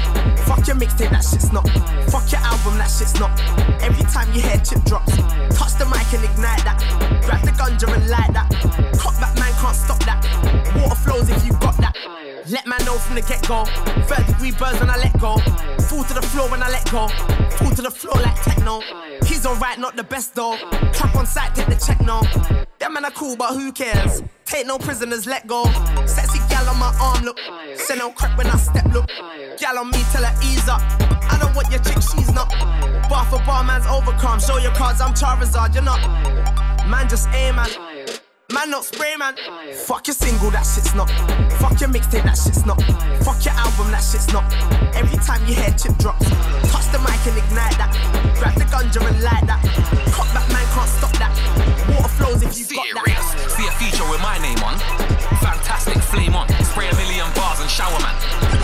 Fuck 0.48 0.66
your 0.66 0.78
mixtape, 0.78 1.10
that 1.10 1.28
shit's 1.28 1.52
not. 1.52 1.68
Fuck 2.08 2.32
your 2.32 2.40
album, 2.40 2.78
that 2.78 2.88
shit's 2.88 3.20
not. 3.20 3.38
Every 3.84 4.06
time 4.06 4.32
you 4.32 4.40
hear 4.40 4.56
chip 4.64 4.82
drops, 4.86 5.18
touch 5.60 5.76
the 5.76 5.84
mic 5.92 6.08
and 6.16 6.24
ignite 6.24 6.64
that. 6.64 6.80
Grab 7.26 7.44
the 7.44 7.52
ganja 7.52 7.94
and 7.94 8.08
light 8.08 8.32
that. 8.32 8.48
Back, 9.20 9.36
man, 9.38 9.52
can't 9.60 9.76
stop 9.76 10.00
that. 10.06 10.24
Water 10.80 10.96
flows 10.96 11.30
if 11.30 11.46
you 11.46 11.52
got 11.60 11.76
that. 11.84 11.98
Let 12.48 12.66
man 12.66 12.80
know 12.86 12.96
from 12.96 13.16
the 13.16 13.22
get 13.24 13.46
go. 13.46 13.66
Third 14.08 14.26
degree 14.26 14.52
birds 14.52 14.80
when 14.80 14.90
I 14.90 14.96
let 14.96 15.20
go. 15.20 15.36
Fall 15.92 16.06
to 16.06 16.14
the 16.14 16.22
floor 16.22 16.50
when 16.50 16.64
I 16.64 16.70
let 16.70 16.90
go. 16.90 17.10
Fall 17.60 17.72
to 17.72 17.82
the 17.82 17.92
floor 17.92 18.16
like 18.24 18.42
techno. 18.42 18.80
He's 19.34 19.48
alright, 19.48 19.80
not 19.80 19.96
the 19.96 20.04
best 20.04 20.36
though. 20.36 20.58
Clap 20.94 21.16
on 21.16 21.26
sight, 21.26 21.56
take 21.56 21.66
the 21.66 21.76
check 21.76 22.00
no. 22.02 22.22
Them 22.78 22.94
man 22.94 23.04
are 23.04 23.10
cool, 23.10 23.36
but 23.36 23.56
who 23.56 23.72
cares? 23.72 24.22
Take 24.46 24.68
no 24.68 24.78
prisoners, 24.78 25.26
let 25.26 25.48
go. 25.48 25.66
Sexy 26.06 26.38
gal 26.50 26.70
on 26.70 26.78
my 26.78 26.96
arm, 27.02 27.24
look. 27.26 27.40
Send 27.76 27.98
no 27.98 28.12
crack 28.12 28.38
when 28.38 28.46
I 28.46 28.58
step, 28.58 28.86
look. 28.94 29.10
Gal 29.58 29.80
on 29.80 29.90
me, 29.90 30.04
tell 30.12 30.24
her 30.24 30.40
ease 30.44 30.70
up. 30.70 30.82
I 31.32 31.40
don't 31.42 31.56
want 31.56 31.72
your 31.72 31.82
chick, 31.82 31.96
she's 31.96 32.32
not. 32.32 32.48
Bar 33.10 33.26
for 33.26 33.44
bar, 33.44 33.64
man's 33.64 33.88
overcome. 33.88 34.40
Show 34.40 34.60
your 34.60 34.74
cards, 34.76 35.02
I'm 35.02 35.16
Charizard, 35.16 35.74
you're 35.74 35.82
not. 35.82 36.00
Man, 36.88 37.10
just 37.10 37.28
aim, 37.30 37.56
man. 37.56 37.93
Man, 38.54 38.70
not 38.70 38.86
spray, 38.86 39.16
man. 39.18 39.34
Fuck 39.74 40.06
your 40.06 40.14
single, 40.14 40.52
that 40.52 40.62
shit's 40.62 40.94
not. 40.94 41.10
Fuck 41.58 41.82
your 41.82 41.90
mixtape, 41.90 42.22
that 42.22 42.38
shit's 42.38 42.66
not. 42.70 42.78
Fuck 43.26 43.42
your 43.42 43.58
album, 43.58 43.90
that 43.90 44.06
shit's 44.06 44.30
not. 44.30 44.46
Every 44.94 45.18
time 45.26 45.42
you 45.50 45.58
hear 45.58 45.74
chip 45.74 45.98
drops, 45.98 46.30
touch 46.70 46.86
the 46.94 47.02
mic 47.02 47.18
and 47.26 47.34
ignite 47.34 47.74
that. 47.82 47.90
Grab 48.38 48.54
the 48.54 48.70
ganja 48.70 49.02
and 49.02 49.18
light 49.26 49.42
that. 49.50 49.58
Cut 50.14 50.30
back, 50.38 50.46
man, 50.54 50.62
can't 50.70 50.86
stop 50.86 51.14
that. 51.18 51.34
Water 51.90 52.14
flows 52.14 52.46
if 52.46 52.54
you 52.54 52.78
got 52.78 52.86
Serious. 52.94 53.26
that. 53.34 53.58
See 53.58 53.66
a 53.66 53.74
feature 53.82 54.06
with 54.06 54.22
my 54.22 54.38
name 54.38 54.62
on. 54.62 54.78
Fantastic 55.42 55.98
flame 56.06 56.38
on. 56.38 56.46
Spray 56.62 56.94
a 56.94 56.96
million 56.96 57.26
bars 57.34 57.58
and 57.58 57.70
shower 57.70 57.98
man. 58.06 58.14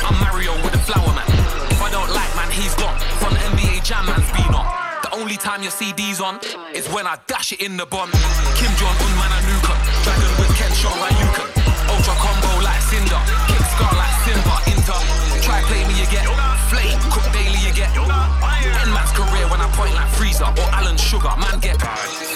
I'm 0.06 0.14
Mario 0.22 0.54
with 0.62 0.78
the 0.78 0.84
flower 0.86 1.10
man. 1.18 1.26
If 1.74 1.82
I 1.82 1.90
don't 1.90 2.14
like 2.14 2.30
man, 2.38 2.54
he's 2.54 2.78
gone. 2.78 2.94
From 3.18 3.34
NBA 3.58 3.82
Jam 3.82 4.06
man's 4.06 4.30
been 4.38 4.54
on. 4.54 4.70
The 5.02 5.18
only 5.18 5.38
time 5.38 5.64
your 5.66 5.74
CD's 5.74 6.22
on 6.22 6.38
is 6.78 6.86
when 6.94 7.08
I 7.08 7.18
dash 7.26 7.52
it 7.54 7.62
in 7.62 7.78
the 7.78 7.86
bun. 7.90 8.14
Kim 8.60 8.70
Jong 8.78 8.94
Un 9.02 9.14
man 9.18 9.32
a 9.34 9.40
nuke 9.50 9.70
'em. 9.74 9.79
Dragon 10.04 10.32
with 10.40 10.52
Ken 10.56 10.72
Shaw 10.74 10.94
like 11.00 11.18
you 11.20 11.30
can. 11.36 11.50
Ultra 11.92 12.16
combo 12.20 12.52
like 12.64 12.82
Cinder. 12.88 13.22
Kick 13.48 13.64
scar 13.74 13.94
like 13.96 14.16
Simba. 14.24 14.56
Inter. 14.72 15.00
Try 15.44 15.60
play 15.68 15.84
me 15.88 15.94
you 16.00 16.08
get. 16.08 16.26
Flame. 16.70 17.00
Cook 17.12 17.26
daily 17.34 17.60
you 17.60 17.74
get. 17.74 17.90
End 17.96 18.92
man's 18.94 19.12
career 19.12 19.46
when 19.50 19.60
I 19.60 19.68
point 19.76 19.94
like 19.94 20.10
Frieza 20.16 20.48
or 20.48 20.70
Alan 20.76 20.98
Sugar. 20.98 21.34
Man 21.38 21.60
get. 21.60 21.78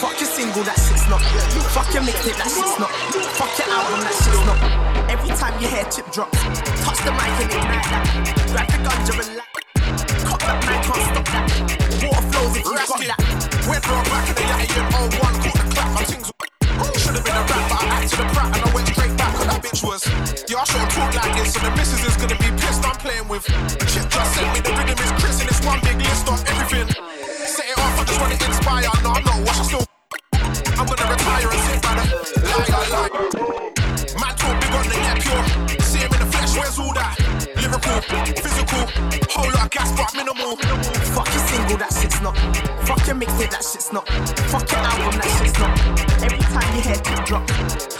Fuck 0.03 0.20
your 0.20 0.29
single, 0.29 0.63
that 0.63 0.75
shit's 0.75 1.08
not. 1.08 1.22
Fuck 1.72 1.93
your 1.93 2.03
mixtape, 2.03 2.36
that 2.36 2.51
shit's 2.51 2.75
not. 2.75 2.91
Fuck 3.39 3.55
your 3.55 3.72
album, 3.72 4.03
that 4.03 4.15
shit's 4.20 4.43
not. 4.43 4.60
Every 5.10 5.32
time 5.32 5.55
you 5.62 5.67
hear 5.67 5.86
chip 5.88 6.12
drops, 6.12 6.36
touch 6.84 7.00
the 7.08 7.12
mic 7.15 7.32
and 7.39 7.51
ignite 7.51 7.88
that. 7.88 8.03
Grab 8.51 8.67
the 8.67 8.79
ganja 8.84 9.13
and 9.15 9.32
light. 9.39 9.63
Cut 10.27 10.39
that 10.43 10.60
man, 10.67 10.84
can't 10.84 11.03
stop 11.08 11.27
that. 11.32 11.46
Water 12.03 12.24
flows 12.32 12.58
if 12.58 12.65
you 12.67 12.75
got 12.75 13.00
that. 13.00 13.20
Went 13.67 13.84
from 13.84 14.03
back 14.12 14.27
in 14.27 14.36
the 14.36 14.43
yatty 14.43 14.67
in 14.75 14.86
01, 14.91 15.36
caught 15.39 15.55
the 15.55 15.63
clap, 15.72 15.89
my 15.96 16.03
things 16.03 16.43
should 17.00 17.16
have 17.16 17.24
been 17.24 17.36
a 17.36 17.44
rap, 17.46 17.63
but 17.70 17.84
I 17.84 18.04
acted 18.04 18.20
a 18.20 18.25
prat 18.34 18.50
and 18.56 18.63
I 18.63 18.70
went 18.74 18.88
straight 18.88 19.16
back 19.18 19.34
on 19.40 19.48
that 19.48 19.62
bitch 19.63 19.84
was. 19.84 20.04
Yeah, 20.50 20.62
I 20.62 20.66
shouldn't 20.66 20.92
talk 20.92 21.13
like 21.16 21.34
this, 21.38 21.54
so 21.54 21.60
the 21.60 21.72
missus 21.72 22.04
is 22.04 22.16
gonna 22.18 22.38
be 22.38 22.50
pissed 22.60 22.84
I'm 22.86 22.96
playing 22.98 23.28
with. 23.28 23.46
Chip 23.92 24.06
just 24.10 24.30
sent 24.36 24.50
me 24.54 24.60
the 24.60 24.72
rhythm 24.74 24.98
is 25.00 25.12
Chris 25.22 25.40
and 25.42 25.50
it's 25.50 25.63
one 25.66 25.80
big 25.82 25.98
list 25.98 26.28
of 26.28 26.40
everything. 26.48 26.90
Set 27.48 27.66
it 27.68 27.78
off, 27.80 28.00
I 28.00 28.04
just 28.04 28.20
wanna 28.20 28.38
inspire. 28.40 28.90
No, 29.04 29.10
I'm 29.16 29.24
not 29.24 29.40
watch, 29.46 29.60
I 29.60 29.66
still. 29.68 29.86
I'm 30.78 30.86
gonna 30.90 31.08
retire 31.08 31.50
and 31.54 31.62
sit 31.68 31.80
by 31.84 31.94
the 32.00 32.06
liar, 32.52 32.86
lie. 32.94 33.12
Man 34.20 34.34
talk 34.36 34.56
big 34.60 34.74
on 34.74 34.86
the 34.90 34.98
net, 35.00 35.18
pure. 35.24 35.44
See 35.82 36.00
him 36.04 36.12
in 36.13 36.20
the 36.20 36.30
flesh, 36.34 36.52
where's 36.58 36.78
all 36.80 36.94
that? 36.94 37.16
Lyrical, 37.56 38.00
physical, 38.36 38.84
whole 39.32 39.52
lot 39.54 39.66
of 39.66 39.72
gas, 39.72 39.92
but 39.96 40.10
minimal. 40.16 40.58
Fuck 41.16 41.30
your 41.32 41.44
single, 41.48 41.78
that 41.78 41.94
shit's 41.94 42.20
not. 42.22 42.36
Fuck 42.88 43.06
your 43.08 43.16
mixtape, 43.16 43.52
that 43.52 43.63
shit's 43.63 43.94
not. 43.94 44.08
Fuck 44.52 44.70
your 44.72 44.82
album, 44.82 45.20
that 45.20 45.32
shit's 45.38 45.58
not. 45.60 46.02
Every 46.55 46.62
time 46.62 46.75
you 46.75 46.81
hear 46.83 46.95
chip 46.95 47.25
drop, 47.25 47.93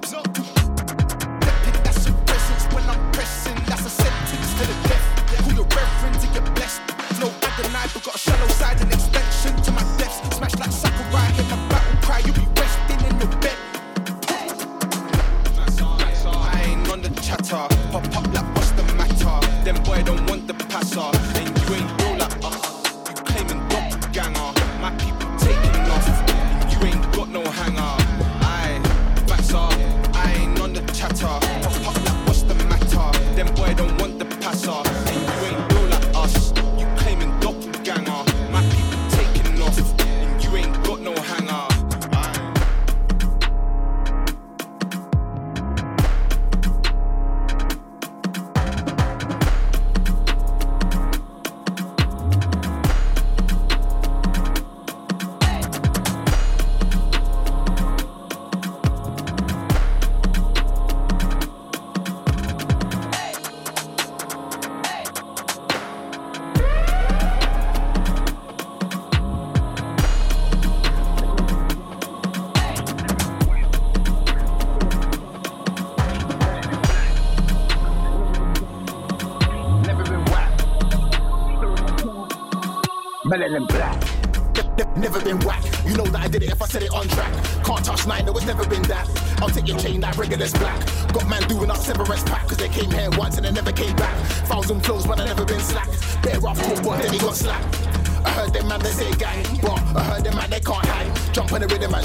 chips 0.00 0.14
up. 0.14 0.27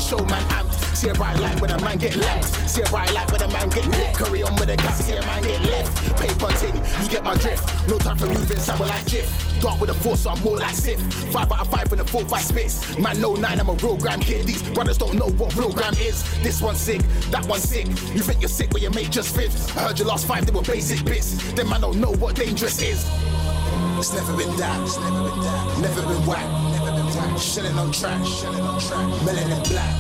Show 0.04 0.20
man 0.26 0.44
amp. 0.52 0.72
See 0.94 1.10
a 1.10 1.14
bright 1.14 1.40
light 1.40 1.60
when 1.62 1.72
a 1.72 1.82
man 1.82 1.98
get 1.98 2.16
left. 2.16 2.70
See 2.70 2.82
a 2.82 2.86
bright 2.86 3.14
light 3.14 3.32
when 3.32 3.42
a 3.42 3.48
man 3.48 3.70
get 3.70 3.88
lit. 3.88 4.16
Carry 4.16 4.44
on 4.44 4.56
with 4.56 4.68
the 4.68 4.76
gas, 4.76 5.04
see 5.04 5.16
a 5.16 5.22
man 5.22 5.42
get 5.44 5.62
left. 5.62 5.92
Paper 6.20 6.52
ting, 6.60 6.76
you 7.02 7.10
get 7.10 7.24
my 7.24 7.36
drift. 7.36 7.64
No 7.88 7.98
time 7.98 8.18
for 8.18 8.28
moving, 8.28 8.60
sour 8.60 8.86
like 8.86 9.06
Jif. 9.06 9.28
Dark 9.62 9.80
with 9.80 9.90
a 9.90 9.94
force, 9.94 10.22
so 10.22 10.32
I'm 10.32 10.42
more 10.44 10.58
like 10.58 10.76
Sith. 10.76 11.02
Five 11.32 11.52
out 11.52 11.62
of 11.62 11.68
five 11.70 11.90
when 11.90 12.00
the 12.00 12.06
four 12.06 12.26
five 12.26 12.44
spits. 12.44 12.98
Man, 12.98 13.20
no 13.20 13.36
nine, 13.36 13.60
I'm 13.60 13.70
a 13.70 13.74
real 13.74 13.98
gram 13.98 14.20
kid. 14.20 14.46
These 14.46 14.64
brothers 14.74 14.98
don't 14.98 15.16
know 15.16 15.30
what 15.30 15.56
real 15.56 15.72
gram 15.72 15.94
is. 15.96 16.24
This 16.44 16.62
one's 16.62 16.80
sick, 16.80 17.02
that 17.32 17.46
one's 17.48 17.64
sick. 17.64 17.88
You 17.88 18.22
think 18.22 18.42
you're 18.42 18.50
sick, 18.50 18.70
but 18.70 18.82
your 18.82 18.92
mate 18.92 19.10
just 19.10 19.36
fifth. 19.36 19.76
I 19.78 19.88
heard 19.88 20.00
your 20.00 20.08
last 20.08 20.28
five, 20.28 20.46
they 20.46 20.52
were 20.52 20.62
basic 20.62 21.06
bits. 21.06 21.54
Them 21.54 21.70
man 21.70 21.82
don't 21.82 22.00
know 22.00 22.12
what 22.12 22.36
dangerous 22.36 22.82
is. 22.82 23.10
It's 23.98 24.14
never 24.14 24.36
been 24.36 24.56
that. 24.58 24.82
It's 24.84 24.98
never 25.00 25.30
been 25.30 25.40
that. 25.40 25.80
Never 25.82 26.02
been 26.02 26.26
whack. 26.26 26.73
Shilling 27.38 27.78
on 27.78 27.92
track. 27.92 28.24
Shilling 28.26 28.62
on 28.62 28.80
track. 28.80 29.08
Melanin 29.26 29.68
black. 29.70 29.96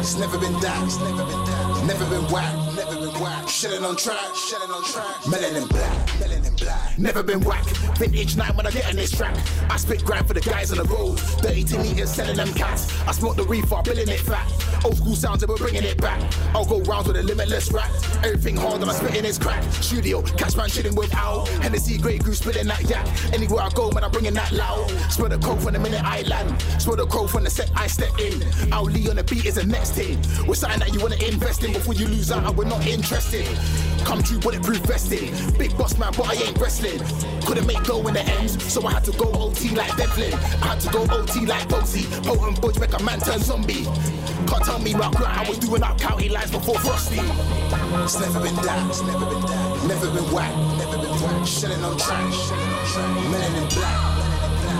It's 0.00 0.16
never 0.16 0.38
been 0.38 0.52
that. 0.60 0.84
It's 0.84 0.98
never 0.98 1.24
been 1.24 1.44
that. 1.44 1.84
Never 1.86 2.04
been 2.10 2.24
whack. 2.32 2.54
Never 2.76 2.96
been 3.00 3.03
whack. 3.20 3.48
Shilling 3.48 3.84
on 3.84 3.96
track. 3.96 4.34
Shilling 4.34 4.70
on 4.70 4.84
track. 4.84 5.16
Melanin 5.24 5.68
black. 5.68 6.08
Melanin 6.18 6.58
black. 6.58 6.98
Never 6.98 7.22
been 7.22 7.40
whack. 7.40 7.64
Vintage 7.98 8.36
nine 8.36 8.56
when 8.56 8.66
I 8.66 8.70
get 8.70 8.86
on 8.88 8.96
this 8.96 9.10
track. 9.10 9.36
I 9.70 9.76
spit 9.76 10.04
grind 10.04 10.26
for 10.26 10.34
the 10.34 10.40
guys 10.40 10.70
on 10.70 10.78
the 10.78 10.84
road. 10.84 11.18
32 11.18 11.78
meters 11.78 12.10
selling 12.10 12.36
them 12.36 12.52
cats. 12.54 12.90
I 13.06 13.12
smoke 13.12 13.36
the 13.36 13.44
reefer, 13.44 13.80
billing 13.84 14.08
it 14.08 14.20
fat. 14.20 14.50
Old 14.84 14.96
school 14.96 15.16
sounds 15.16 15.42
and 15.42 15.50
we're 15.50 15.56
bringing 15.56 15.82
it 15.82 16.00
back. 16.00 16.20
I'll 16.54 16.64
go 16.64 16.80
rounds 16.82 17.08
with 17.08 17.16
a 17.16 17.22
limitless 17.22 17.72
rap. 17.72 17.90
Everything 18.22 18.56
hard 18.56 18.80
and 18.82 18.90
I 18.90 18.94
spitting 18.94 19.24
is 19.24 19.38
crack. 19.38 19.62
Studio, 19.74 20.22
catch 20.22 20.56
man 20.56 20.68
chilling 20.68 20.94
with 20.94 21.14
Owl. 21.14 21.46
Hennessy, 21.62 21.98
Grey 21.98 22.18
Goose, 22.18 22.38
spilling 22.38 22.66
that 22.66 22.82
yak. 22.88 23.06
Anywhere 23.32 23.62
I 23.62 23.70
go, 23.70 23.90
man, 23.90 24.04
I'm 24.04 24.10
bringing 24.10 24.34
that 24.34 24.52
loud. 24.52 24.90
Smell 25.10 25.28
the 25.28 25.38
coke 25.38 25.60
from 25.60 25.72
the 25.72 25.78
minute 25.78 26.02
I 26.04 26.22
land. 26.22 26.60
Smell 26.78 26.96
the 26.96 27.06
coke 27.06 27.30
from 27.30 27.44
the 27.44 27.50
set 27.50 27.70
I 27.76 27.86
step 27.86 28.18
in. 28.18 28.42
Owl 28.72 28.84
Lee 28.84 29.08
on 29.08 29.16
the 29.16 29.24
beat 29.24 29.46
is 29.46 29.54
the 29.54 29.64
next 29.64 29.92
thing. 29.92 30.18
We're 30.46 30.54
something 30.54 30.80
that 30.80 30.92
you 30.92 31.00
wanna 31.00 31.16
invest 31.16 31.64
in 31.64 31.72
before 31.72 31.94
you 31.94 32.06
lose 32.06 32.30
out 32.30 32.44
and 32.44 32.56
we're 32.56 32.64
not 32.64 32.86
interested. 33.04 33.46
Come 34.06 34.22
true, 34.22 34.38
bulletproof 34.38 34.78
vested. 34.78 35.30
Big 35.58 35.76
boss 35.76 35.98
man, 35.98 36.12
but 36.16 36.26
I 36.26 36.34
ain't 36.42 36.58
wrestling. 36.58 37.00
Couldn't 37.44 37.66
make 37.66 37.84
go 37.84 38.06
in 38.08 38.14
the 38.14 38.22
ends, 38.22 38.62
so 38.72 38.86
I 38.86 38.92
had 38.92 39.04
to 39.04 39.12
go 39.12 39.30
OT 39.32 39.74
like 39.74 39.94
Devlin. 39.96 40.32
I 40.32 40.66
had 40.72 40.80
to 40.80 40.90
go 40.90 41.02
OT 41.10 41.44
like 41.44 41.68
Posey. 41.68 42.04
Potent 42.22 42.60
Budge 42.62 42.78
make 42.78 42.98
a 42.98 43.02
man 43.02 43.20
turn 43.20 43.40
zombie. 43.40 43.84
Can't 44.46 44.64
tell 44.64 44.78
me 44.78 44.94
about 44.94 45.14
grind, 45.16 45.38
I 45.38 45.48
was 45.48 45.58
doing 45.58 45.82
up 45.82 45.98
county 46.00 46.30
lines 46.30 46.50
before 46.50 46.78
Frosty. 46.78 47.20
It's 47.20 48.18
never 48.20 48.40
been 48.40 48.56
that, 48.56 48.88
it's 48.88 49.02
never 49.02 49.26
been 49.26 49.40
that. 49.40 49.84
Never 49.86 50.10
been 50.10 50.32
whack, 50.32 50.56
never 50.78 50.98
been 50.98 51.14
whack. 51.20 51.46
Shilling 51.46 51.84
on 51.84 51.98
track, 51.98 52.32
melanin 53.28 53.74
black. 53.74 54.13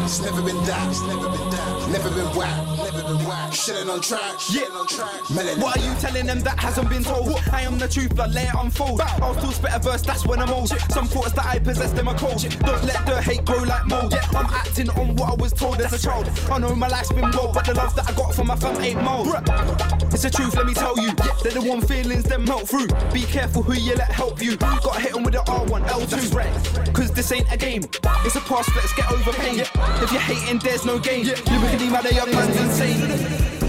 It's 0.04 0.20
never 0.20 0.42
been 0.42 0.62
that, 0.64 0.90
it's 0.90 1.00
never 1.02 1.28
been 1.30 1.50
that. 1.50 1.88
Never 1.90 2.10
been 2.10 2.36
whack, 2.36 2.66
never 2.76 3.02
been 3.08 3.26
whack. 3.26 3.54
Shilling 3.54 3.88
on 3.88 4.00
track, 4.02 4.34
Yeah. 4.50 4.64
on 4.78 4.86
track. 4.86 5.08
Melanin 5.32 5.62
What 5.62 5.78
are 5.78 5.80
you 5.80 5.94
telling 5.98 6.26
them 6.26 6.40
that 6.40 6.58
hasn't 6.58 6.90
been 6.90 7.02
told? 7.02 7.40
I 7.52 7.62
am 7.62 7.78
the 7.78 7.88
truth, 7.88 8.14
but 8.14 8.30
let 8.30 8.48
it 8.48 8.54
unfold. 8.54 9.00
I'll 9.00 9.34
still 9.38 9.52
spit 9.52 9.70
a 9.72 9.78
verse, 9.78 10.02
that's 10.02 10.26
when 10.26 10.40
I'm 10.40 10.50
old. 10.50 10.68
Some 10.92 11.06
thoughts 11.06 11.32
that 11.32 11.46
I 11.46 11.58
possess, 11.58 11.92
them 11.92 12.08
are 12.08 12.14
cold. 12.18 12.42
Don't 12.42 12.84
let 12.84 13.06
the 13.06 13.22
hate 13.22 13.44
grow 13.46 13.62
like 13.62 13.86
mold. 13.86 14.12
Yeah. 14.12 14.26
I'm 14.38 14.46
acting 14.46 14.90
on 14.90 15.16
what 15.16 15.30
I 15.30 15.34
was 15.36 15.52
told 15.54 15.80
as 15.80 15.92
a 15.94 15.98
child. 15.98 16.28
I 16.52 16.58
know 16.58 16.74
my 16.74 16.88
life's 16.88 17.10
been 17.10 17.30
rolled, 17.30 17.54
but 17.54 17.64
the 17.64 17.72
love 17.74 17.94
that 17.96 18.06
I 18.08 18.12
got 18.12 18.34
from 18.34 18.48
my 18.48 18.56
fam 18.56 18.76
ain't 18.82 19.02
mold. 19.02 19.28
It's 20.12 20.22
the 20.22 20.30
truth, 20.30 20.54
let 20.54 20.66
me 20.66 20.74
tell 20.74 20.98
you. 20.98 21.12
Yeah. 21.18 21.36
They're 21.42 21.52
the 21.52 21.62
one 21.62 21.80
feelings 21.80 22.24
that 22.24 22.40
melt 22.42 22.68
through. 22.68 22.88
Be 23.12 23.22
careful 23.22 23.62
who 23.62 23.72
you 23.72 23.94
let 23.94 24.12
help 24.12 24.42
you. 24.42 24.56
Got 24.56 25.00
hit 25.00 25.14
with 25.14 25.32
the 25.32 25.42
R1, 25.46 25.86
L2. 25.88 26.92
Cause 26.92 27.10
this 27.10 27.32
ain't 27.32 27.50
a 27.52 27.56
game. 27.56 27.82
It's 28.26 28.36
a 28.36 28.40
past, 28.40 28.68
let's 28.76 28.92
get 28.92 29.10
over 29.10 29.32
pain. 29.32 29.64
If 30.02 30.12
you're 30.12 30.20
hating, 30.20 30.58
there's 30.58 30.84
no 30.84 30.98
gain. 30.98 31.26
Lyrically, 31.26 31.88
my 31.88 32.00
young 32.10 32.30
man's 32.30 32.56
insane. 32.56 33.64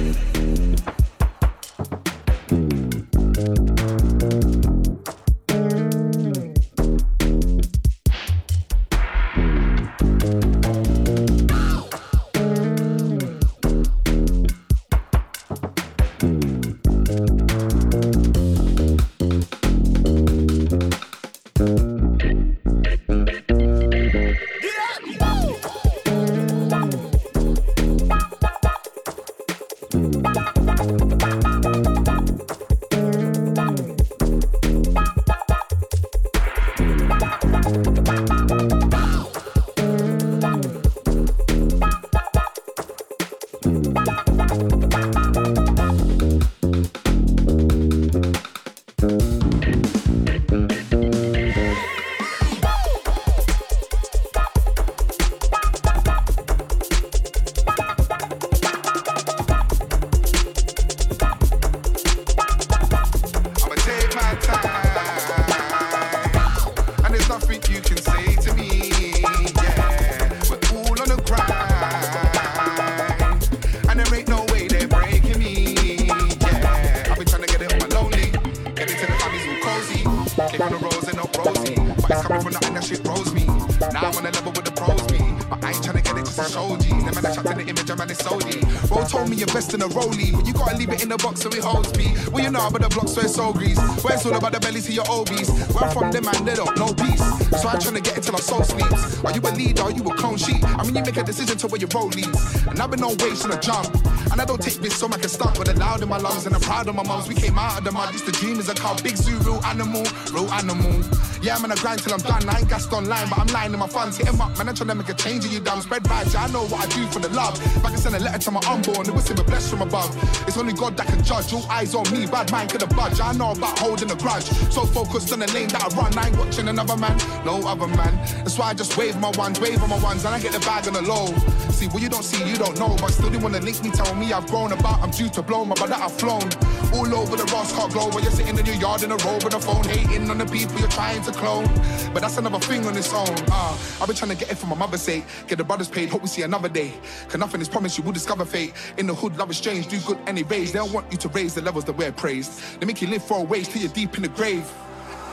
Your 94.95 95.05
obese. 95.12 95.49
Where 95.75 95.91
from, 95.91 96.12
them 96.12 96.25
man, 96.25 96.45
they 96.45 96.55
don't 96.55 96.75
know 96.77 96.93
peace. 96.93 97.19
So 97.62 97.67
I'm 97.67 97.79
trying 97.79 97.95
to 97.95 98.01
get 98.01 98.23
till 98.23 98.34
my 98.34 98.39
soul 98.39 98.63
sleeps. 98.63 99.23
Are 99.23 99.31
you 99.31 99.41
a 99.41 99.51
leader? 99.51 99.84
Are 99.84 99.91
you 99.91 100.03
a 100.03 100.15
clone 100.15 100.38
sheet? 100.38 100.63
I 100.63 100.84
mean, 100.84 100.95
you 100.95 101.03
make 101.03 101.17
a 101.17 101.23
decision 101.23 101.58
to 101.60 101.67
where 101.67 101.79
your 101.79 101.89
road 101.93 102.15
leads. 102.15 102.65
And 102.65 102.79
I've 102.79 102.89
been 102.89 103.03
on 103.03 103.17
waves 103.17 103.41
from 103.41 103.51
the 103.51 103.58
jump. 103.58 103.93
And 104.31 104.41
I 104.41 104.45
don't 104.45 104.62
take 104.62 104.79
this 104.81 104.95
so 104.95 105.08
I 105.08 105.17
can 105.17 105.29
start 105.29 105.60
with 105.60 105.69
a 105.69 105.73
loud 105.77 106.01
in 106.01 106.10
my 106.10 106.17
lungs. 106.17 106.45
And 106.45 106.55
I'm 106.55 106.62
proud 106.62 106.88
of 106.88 106.95
my 106.95 107.03
mums. 107.03 107.27
We 107.27 107.36
came 107.36 107.60
out 107.60 107.77
of 107.77 107.84
the 107.84 107.91
mud. 107.91 108.13
It's 108.13 108.23
the 108.23 108.31
dream 108.31 108.60
is 108.60 108.69
a 108.69 108.73
cow. 108.73 108.95
Big 109.03 109.17
zoo, 109.17 109.38
real 109.39 109.63
animal, 109.65 110.03
real 110.31 110.49
animal. 110.51 111.03
Yeah, 111.41 111.55
I'm 111.55 111.62
gonna 111.62 111.75
grind 111.75 112.01
till 112.01 112.13
I'm 112.13 112.21
done. 112.21 112.47
I 112.49 112.60
ain't 112.60 112.69
gassed 112.69 112.91
online, 112.93 113.29
but 113.29 113.38
I'm 113.39 113.47
lying 113.47 113.73
in 113.73 113.79
my 113.79 113.88
funds. 113.88 114.17
Hit 114.17 114.27
'em 114.27 114.41
up, 114.41 114.58
man. 114.58 114.69
I'm 114.69 114.75
trying 114.75 114.89
to 114.89 114.95
make 114.95 115.10
a 115.10 115.13
change 115.26 115.46
in 115.46 115.52
you 115.52 115.60
dumb. 115.60 115.82
Spread 115.82 116.04
vibes, 116.04 116.34
yeah, 116.34 116.44
I 116.44 116.48
know 116.52 116.66
what 116.68 116.86
I 116.86 116.88
do 116.94 117.06
for 117.08 117.20
the 117.20 117.30
love. 117.30 117.56
If 117.78 117.84
I 117.84 117.90
can 117.90 117.98
send 117.98 118.16
a 118.16 118.20
letter 118.20 118.38
to 118.38 118.52
my 118.52 118.62
unborn, 118.70 119.08
it 119.08 119.14
was 119.14 119.28
him 119.28 119.40
a 119.40 119.44
bless 119.44 119.70
from 119.70 119.82
above. 119.82 120.12
It's 120.48 120.58
only 120.58 120.74
God 120.74 120.96
that 120.98 121.08
can 121.08 121.24
judge. 121.24 121.52
All 121.54 121.66
eyes 121.70 121.96
on 121.96 122.06
me, 122.14 122.28
bad 122.28 122.52
mind 122.52 122.72
could 122.72 122.82
have 122.82 122.96
budge. 122.96 123.20
I 123.20 123.34
know 123.34 123.52
about 123.52 123.80
holding 123.80 124.12
a 124.12 124.16
grudge. 124.16 124.46
So 124.76 124.86
focused 124.86 125.34
on 125.34 125.40
the 125.40 125.48
lane 125.52 125.70
that 125.70 125.84
I 125.84 125.88
run, 125.98 126.16
I 126.18 126.28
ain't 126.28 126.38
watching 126.38 126.68
another 126.68 126.98
man, 126.98 127.18
no 127.44 127.56
other 127.68 127.88
man. 127.88 128.14
That's 128.44 128.58
why 128.58 128.70
I 128.70 128.74
just 128.74 128.98
wave 128.98 129.18
my 129.20 129.32
ones, 129.32 129.60
wave 129.60 129.82
on 129.82 129.90
my 129.90 130.00
ones, 130.00 130.26
and 130.26 130.36
I 130.36 130.40
get 130.40 130.54
the 130.54 130.60
bag 130.60 130.88
on 130.88 130.94
the 130.94 131.02
low. 131.02 131.28
See, 131.72 131.88
what 131.88 132.02
you 132.02 132.10
don't 132.10 132.24
see, 132.24 132.42
you 132.50 132.58
don't 132.58 132.78
know. 132.78 132.96
But 133.00 133.12
still, 133.12 133.30
they 133.30 133.38
wanna 133.38 133.60
link 133.60 133.84
me, 133.84 133.90
tell 133.92 134.14
me 134.16 134.32
I've 134.32 134.48
grown 134.48 134.72
about. 134.72 135.02
I'm 135.02 135.12
due 135.12 135.30
to 135.30 135.42
blow, 135.42 135.66
my 135.66 135.76
brother, 135.76 135.96
I've 135.96 136.14
flown. 136.14 136.48
All 136.94 137.14
over 137.16 137.36
the 137.36 137.46
Ross 137.52 137.74
can't 137.74 137.92
glow 137.92 138.08
while 138.10 138.22
you're 138.22 138.32
sitting 138.32 138.58
in 138.58 138.66
your 138.66 138.76
yard 138.76 139.04
in 139.04 139.12
a 139.12 139.18
row 139.18 139.36
with 139.44 139.56
a 139.56 139.60
phone, 139.60 139.84
hating 139.84 140.30
on 140.30 140.38
the 140.38 140.46
people 140.46 140.80
you're 140.80 140.96
trying 141.00 141.24
to 141.24 141.32
clone. 141.32 141.68
But 142.14 142.22
that's 142.22 142.38
another 142.38 142.60
thing 142.60 142.86
on 142.86 142.96
its 142.96 143.12
own. 143.14 143.36
Uh, 143.52 143.78
I've 144.00 144.08
been 144.08 144.16
trying 144.16 144.32
to 144.32 144.38
get 144.38 144.52
it 144.52 144.58
from 144.58 144.70
my 144.70 144.76
mother, 144.76 144.86
mother's 144.86 145.02
Get 145.47 145.58
the 145.58 145.63
brothers 145.63 145.89
paid, 145.89 146.10
hope 146.10 146.21
we 146.21 146.28
see 146.28 146.41
another 146.41 146.69
day. 146.69 146.93
Cause 147.28 147.38
nothing 147.38 147.62
is 147.62 147.69
promised, 147.69 147.97
you 147.97 148.04
will 148.04 148.12
discover 148.12 148.45
fate. 148.45 148.73
In 148.97 149.08
the 149.08 149.15
hood, 149.15 149.38
love 149.38 149.51
is 149.51 149.58
strange, 149.58 149.88
do 149.88 149.99
good 150.01 150.17
anyways. 150.28 150.71
They 150.71 150.80
don't 150.80 150.91
want 150.91 151.12
you 151.12 151.17
to 151.19 151.30
raise 151.30 151.54
the 151.54 151.62
levels 151.62 151.86
that 151.86 151.97
we're 151.97 152.12
praised. 152.12 152.80
They 152.80 152.86
make 152.86 153.01
you 153.01 153.08
live 153.08 153.23
for 153.23 153.39
a 153.39 153.43
ways 153.43 153.67
till 153.67 153.82
you're 153.82 153.91
deep 153.91 154.15
in 154.15 154.23
the 154.23 154.30
grave. 154.30 154.69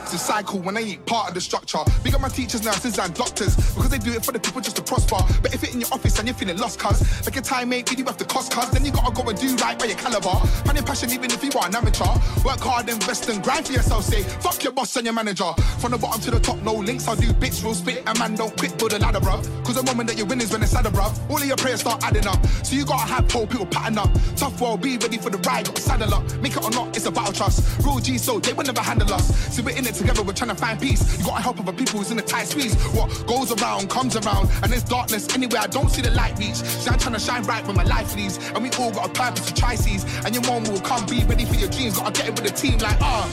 It's 0.03 0.13
a 0.13 0.17
cycle 0.17 0.59
when 0.59 0.75
they 0.75 0.83
ain't 0.83 1.05
part 1.05 1.29
of 1.29 1.33
the 1.33 1.41
structure. 1.41 1.79
Big 2.03 2.13
my 2.19 2.27
teachers, 2.27 2.63
nurses, 2.63 2.99
and 2.99 3.13
doctors 3.13 3.55
because 3.55 3.89
they 3.89 3.97
do 3.97 4.11
it 4.11 4.23
for 4.23 4.33
the 4.33 4.39
people 4.39 4.59
just 4.59 4.75
to 4.75 4.83
prosper. 4.83 5.17
But 5.41 5.55
if 5.55 5.63
it 5.63 5.73
in 5.73 5.79
your 5.79 5.89
office 5.93 6.19
and 6.19 6.27
you're 6.27 6.35
feeling 6.35 6.57
lost, 6.57 6.77
cuz 6.77 7.25
like 7.25 7.35
your 7.35 7.43
time 7.43 7.71
ain't 7.71 7.89
you 7.97 8.03
worth 8.03 8.17
the 8.17 8.25
cost, 8.25 8.51
cuz 8.51 8.69
then 8.71 8.83
you 8.83 8.91
gotta 8.91 9.11
go 9.11 9.27
and 9.29 9.39
do 9.39 9.55
right 9.63 9.79
by 9.79 9.85
your 9.85 9.97
caliber. 9.97 10.35
Find 10.65 10.77
your 10.77 10.85
passion 10.85 11.09
even 11.11 11.31
if 11.31 11.41
you 11.43 11.51
are 11.57 11.67
an 11.67 11.75
amateur. 11.75 12.11
Work 12.43 12.59
hard, 12.59 12.89
invest 12.89 13.29
and 13.29 13.41
grind 13.41 13.65
for 13.65 13.73
yourself. 13.73 14.03
Say 14.03 14.23
fuck 14.23 14.61
your 14.63 14.73
boss 14.73 14.95
and 14.97 15.05
your 15.05 15.13
manager. 15.13 15.51
From 15.79 15.91
the 15.91 15.97
bottom 15.97 16.21
to 16.21 16.31
the 16.31 16.39
top, 16.39 16.61
no 16.63 16.73
links. 16.73 17.07
I'll 17.07 17.15
do 17.15 17.31
bits, 17.33 17.63
real 17.63 17.73
spit, 17.73 18.03
and 18.05 18.19
man 18.19 18.35
don't 18.35 18.55
quit, 18.57 18.77
build 18.77 18.93
a 18.93 18.99
ladder, 18.99 19.21
bruv. 19.21 19.41
Cause 19.63 19.75
the 19.75 19.83
moment 19.83 20.09
that 20.09 20.17
you 20.17 20.25
win 20.25 20.41
is 20.41 20.51
when 20.51 20.61
it's 20.63 20.73
sadder, 20.73 20.91
bruv. 20.91 21.17
All 21.29 21.37
of 21.37 21.45
your 21.45 21.57
prayers 21.57 21.79
start 21.79 22.03
adding 22.03 22.27
up. 22.27 22.45
So 22.63 22.75
you 22.75 22.85
gotta 22.85 23.07
have 23.07 23.31
hope, 23.31 23.51
people 23.51 23.67
pattern 23.67 23.97
up. 23.97 24.09
Tough 24.35 24.59
world, 24.59 24.81
be 24.81 24.97
ready 24.97 25.17
for 25.17 25.29
the 25.29 25.37
ride, 25.49 25.65
got 25.65 25.77
saddle 25.77 26.13
up. 26.13 26.23
Make 26.41 26.57
it 26.57 26.63
or 26.63 26.71
not, 26.71 26.95
it's 26.95 27.05
a 27.05 27.11
battle 27.11 27.33
trust. 27.33 27.79
Real 27.85 27.99
G, 27.99 28.17
so 28.17 28.39
they 28.39 28.53
will 28.53 28.65
never 28.65 28.81
handle 28.81 29.13
us. 29.13 29.55
So 29.55 29.63
we're 29.63 29.77
in 29.77 29.87
it 29.93 29.99
together, 29.99 30.23
we're 30.23 30.33
trying 30.33 30.49
to 30.49 30.55
find 30.55 30.79
peace. 30.79 31.17
You 31.17 31.25
gotta 31.25 31.41
help 31.41 31.59
other 31.59 31.73
people 31.73 31.99
who's 31.99 32.11
in 32.11 32.19
a 32.19 32.21
tight 32.21 32.47
squeeze. 32.47 32.75
What 32.93 33.09
goes 33.27 33.51
around 33.51 33.89
comes 33.89 34.15
around, 34.15 34.49
and 34.61 34.71
there's 34.71 34.83
darkness 34.83 35.33
anywhere 35.33 35.61
I 35.61 35.67
don't 35.67 35.89
see 35.89 36.01
the 36.01 36.11
light 36.11 36.37
reach. 36.37 36.55
So 36.55 36.91
I'm 36.91 36.99
trying 36.99 37.13
to 37.13 37.19
shine 37.19 37.43
bright 37.43 37.65
when 37.67 37.75
my 37.75 37.83
life 37.83 38.15
leaves, 38.15 38.37
and 38.37 38.63
we 38.63 38.69
all 38.71 38.91
got 38.91 39.09
a 39.09 39.13
purpose 39.13 39.45
to 39.47 39.53
try 39.53 39.75
seize. 39.75 40.03
And 40.25 40.33
your 40.33 40.43
mom 40.43 40.63
will 40.63 40.81
come, 40.81 41.05
be 41.05 41.23
ready 41.23 41.45
for 41.45 41.55
your 41.55 41.69
dreams. 41.69 41.97
Gotta 41.97 42.11
get 42.11 42.27
it 42.29 42.41
with 42.41 42.51
the 42.51 42.57
team, 42.57 42.79
like 42.79 42.97
ah. 43.01 43.29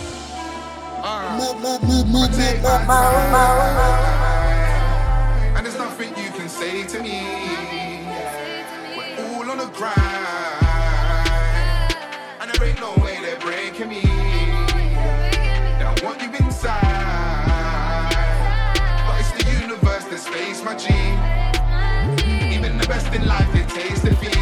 Uh, 1.02 1.38
time, 2.66 2.90
and 5.56 5.64
there's 5.64 5.78
nothing 5.78 6.08
you 6.10 6.30
can 6.32 6.48
say 6.48 6.86
to 6.86 7.02
me. 7.02 7.22
We're 8.96 9.16
all 9.34 9.50
on 9.50 9.58
the 9.58 9.66
grind, 9.78 9.96
and 12.40 12.50
there 12.50 12.68
ain't 12.68 12.80
no 12.80 12.92
way 13.02 13.18
they're 13.22 13.38
breaking 13.38 13.88
me. 13.88 14.19
Space, 20.30 20.62
my 20.64 20.74
G. 20.74 20.86
Even 22.54 22.78
the 22.78 22.86
best 22.86 23.12
in 23.14 23.26
life, 23.26 23.52
it 23.54 23.68
tastes 23.68 24.04
defeat. 24.04 24.39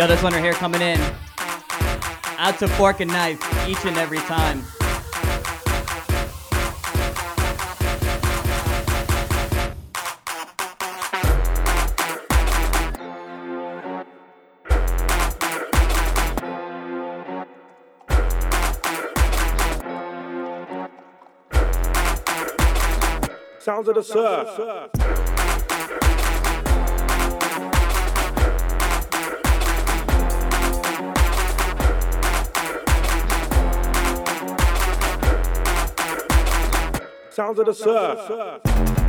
Yo, 0.00 0.06
this 0.06 0.22
one 0.22 0.32
right 0.32 0.42
here 0.42 0.54
coming 0.54 0.80
in. 0.80 0.98
Out 2.38 2.58
to 2.58 2.68
fork 2.68 3.00
and 3.00 3.10
knife 3.10 3.38
each 3.68 3.84
and 3.84 3.98
every 3.98 4.16
time. 4.20 4.64
Sounds 23.58 23.86
of 23.86 23.96
the 23.96 24.02
surf. 24.02 25.29
Sounds 37.40 37.58
of 37.58 37.64
the 37.64 37.72
surf. 37.72 38.99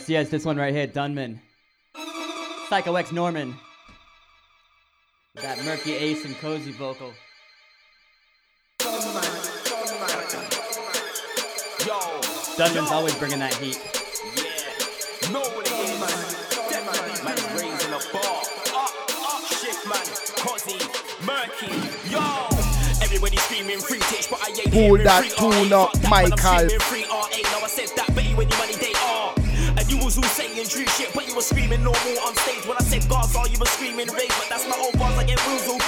Yes, 0.00 0.08
yes, 0.08 0.28
this 0.30 0.46
one 0.46 0.56
right 0.56 0.72
here, 0.72 0.86
Dunman. 0.86 1.42
Psycho 2.70 2.96
X 2.96 3.12
Norman. 3.12 3.54
That 5.34 5.62
murky 5.62 5.92
ace 5.92 6.24
and 6.24 6.34
cozy 6.36 6.72
vocal. 6.72 7.12
Dunman's 12.56 12.90
always 12.90 13.14
bringing 13.16 13.40
that 13.40 13.52
heat. 13.60 13.78
Yeah. 14.36 14.70
That 16.70 16.82
man 17.22 17.36
a. 17.36 17.94
Up, 17.94 18.14
up, 19.28 19.44
shift 19.52 19.86
man, 19.86 20.06
cozy, 20.40 20.80
murky, 21.26 21.76
yo. 22.08 22.24
Everybody 23.02 23.36
screaming 23.36 23.80
free 23.80 23.98
but 24.30 24.40
I 24.40 24.48
ain't 24.48 24.72
Pull 25.36 25.74
up, 25.74 25.92
Michael 26.08 26.68
singing 30.60 30.84
true 30.84 30.92
shit, 30.94 31.12
but 31.14 31.26
you 31.26 31.34
were 31.34 31.42
screaming 31.42 31.82
no 31.82 31.92
more 31.92 32.20
on 32.26 32.34
stage. 32.36 32.66
When 32.66 32.76
I 32.76 32.84
said 32.84 33.04
all 33.36 33.48
you 33.48 33.58
were 33.58 33.66
screaming 33.66 34.08
rave, 34.08 34.28
but 34.28 34.48
that's 34.48 34.68
my 34.68 34.76
old 34.76 34.98
bars. 34.98 35.16
I 35.18 35.24
get 35.24 35.40
rules 35.46 35.79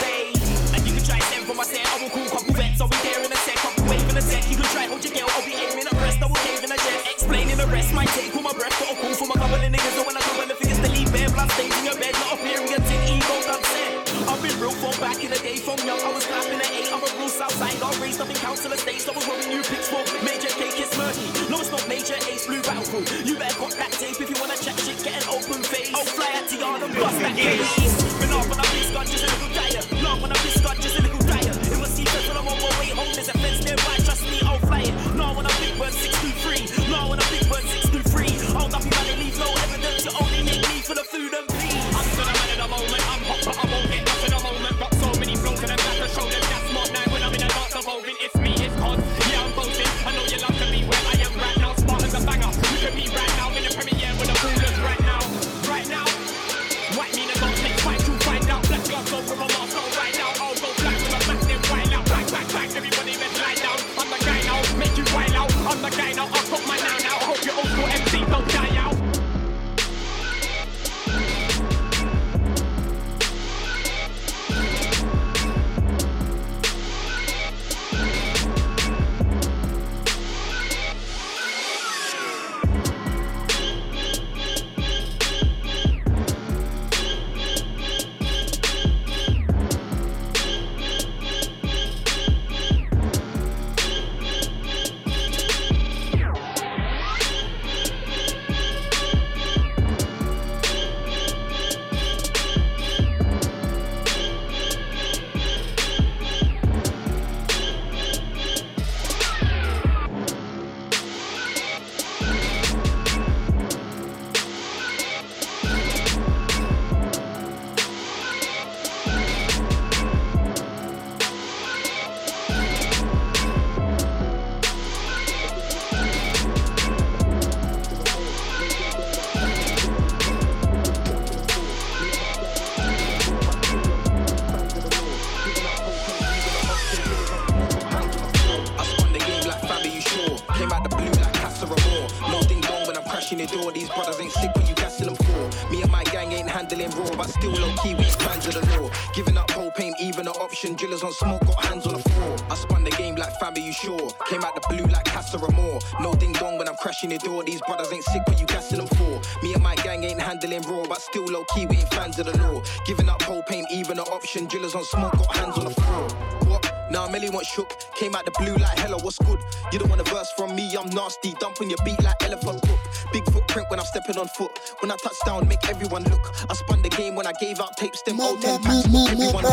catching 157.02 157.10
your 157.10 157.18
door. 157.18 157.44
These 157.44 157.60
brothers 157.62 157.92
ain't 157.92 158.04
sick, 158.04 158.22
but 158.26 158.38
you 158.40 158.46
gassing 158.46 158.78
them 158.78 158.86
for. 158.86 159.20
Me 159.42 159.54
and 159.54 159.62
my 159.62 159.74
gang 159.76 160.04
ain't 160.04 160.20
handling 160.20 160.62
raw, 160.62 160.84
but 160.88 161.00
still 161.00 161.24
low 161.24 161.44
key, 161.54 161.66
we 161.66 161.78
ain't 161.78 161.88
fans 161.94 162.18
of 162.18 162.26
the 162.26 162.36
law. 162.38 162.62
Giving 162.86 163.08
up 163.08 163.22
whole 163.22 163.42
ain't 163.50 163.70
even 163.70 163.98
an 163.98 164.06
option. 164.06 164.46
Drillers 164.46 164.74
on 164.74 164.84
smoke, 164.84 165.12
got 165.12 165.36
hands 165.36 165.58
on 165.58 165.64
the 165.64 165.70
floor. 165.70 166.08
What? 166.48 166.72
Now 166.90 167.06
nah, 167.06 167.12
Melly 167.12 167.30
once 167.30 167.46
shook. 167.46 167.74
Came 167.96 168.14
out 168.14 168.24
the 168.24 168.32
blue 168.32 168.54
like 168.54 168.78
hello, 168.78 168.98
what's 168.98 169.18
good? 169.18 169.40
You 169.72 169.78
don't 169.78 169.88
want 169.88 170.00
a 170.00 170.04
verse 170.04 170.30
from 170.36 170.54
me, 170.54 170.74
I'm 170.76 170.88
nasty. 170.90 171.34
Dumping 171.40 171.70
your 171.70 171.78
beat 171.84 172.02
like 172.02 172.22
elephant 172.22 172.64
hook. 172.66 172.80
Big 173.12 173.24
footprint 173.32 173.70
when 173.70 173.80
I'm 173.80 173.86
stepping 173.86 174.18
on 174.18 174.28
foot. 174.28 174.58
When 174.80 174.90
I 174.90 174.96
touch 174.96 175.16
down, 175.24 175.48
make 175.48 175.66
everyone 175.68 176.04
look. 176.04 176.32
I 176.50 176.54
spun 176.54 176.82
the 176.82 176.90
game 176.90 177.14
when 177.14 177.26
I 177.26 177.32
gave 177.40 177.60
out 177.60 177.76
tapes, 177.76 178.02
them 178.02 178.20
old 178.20 178.42
10 178.42 178.62
packs. 178.62 178.84
Everyone 179.10 179.44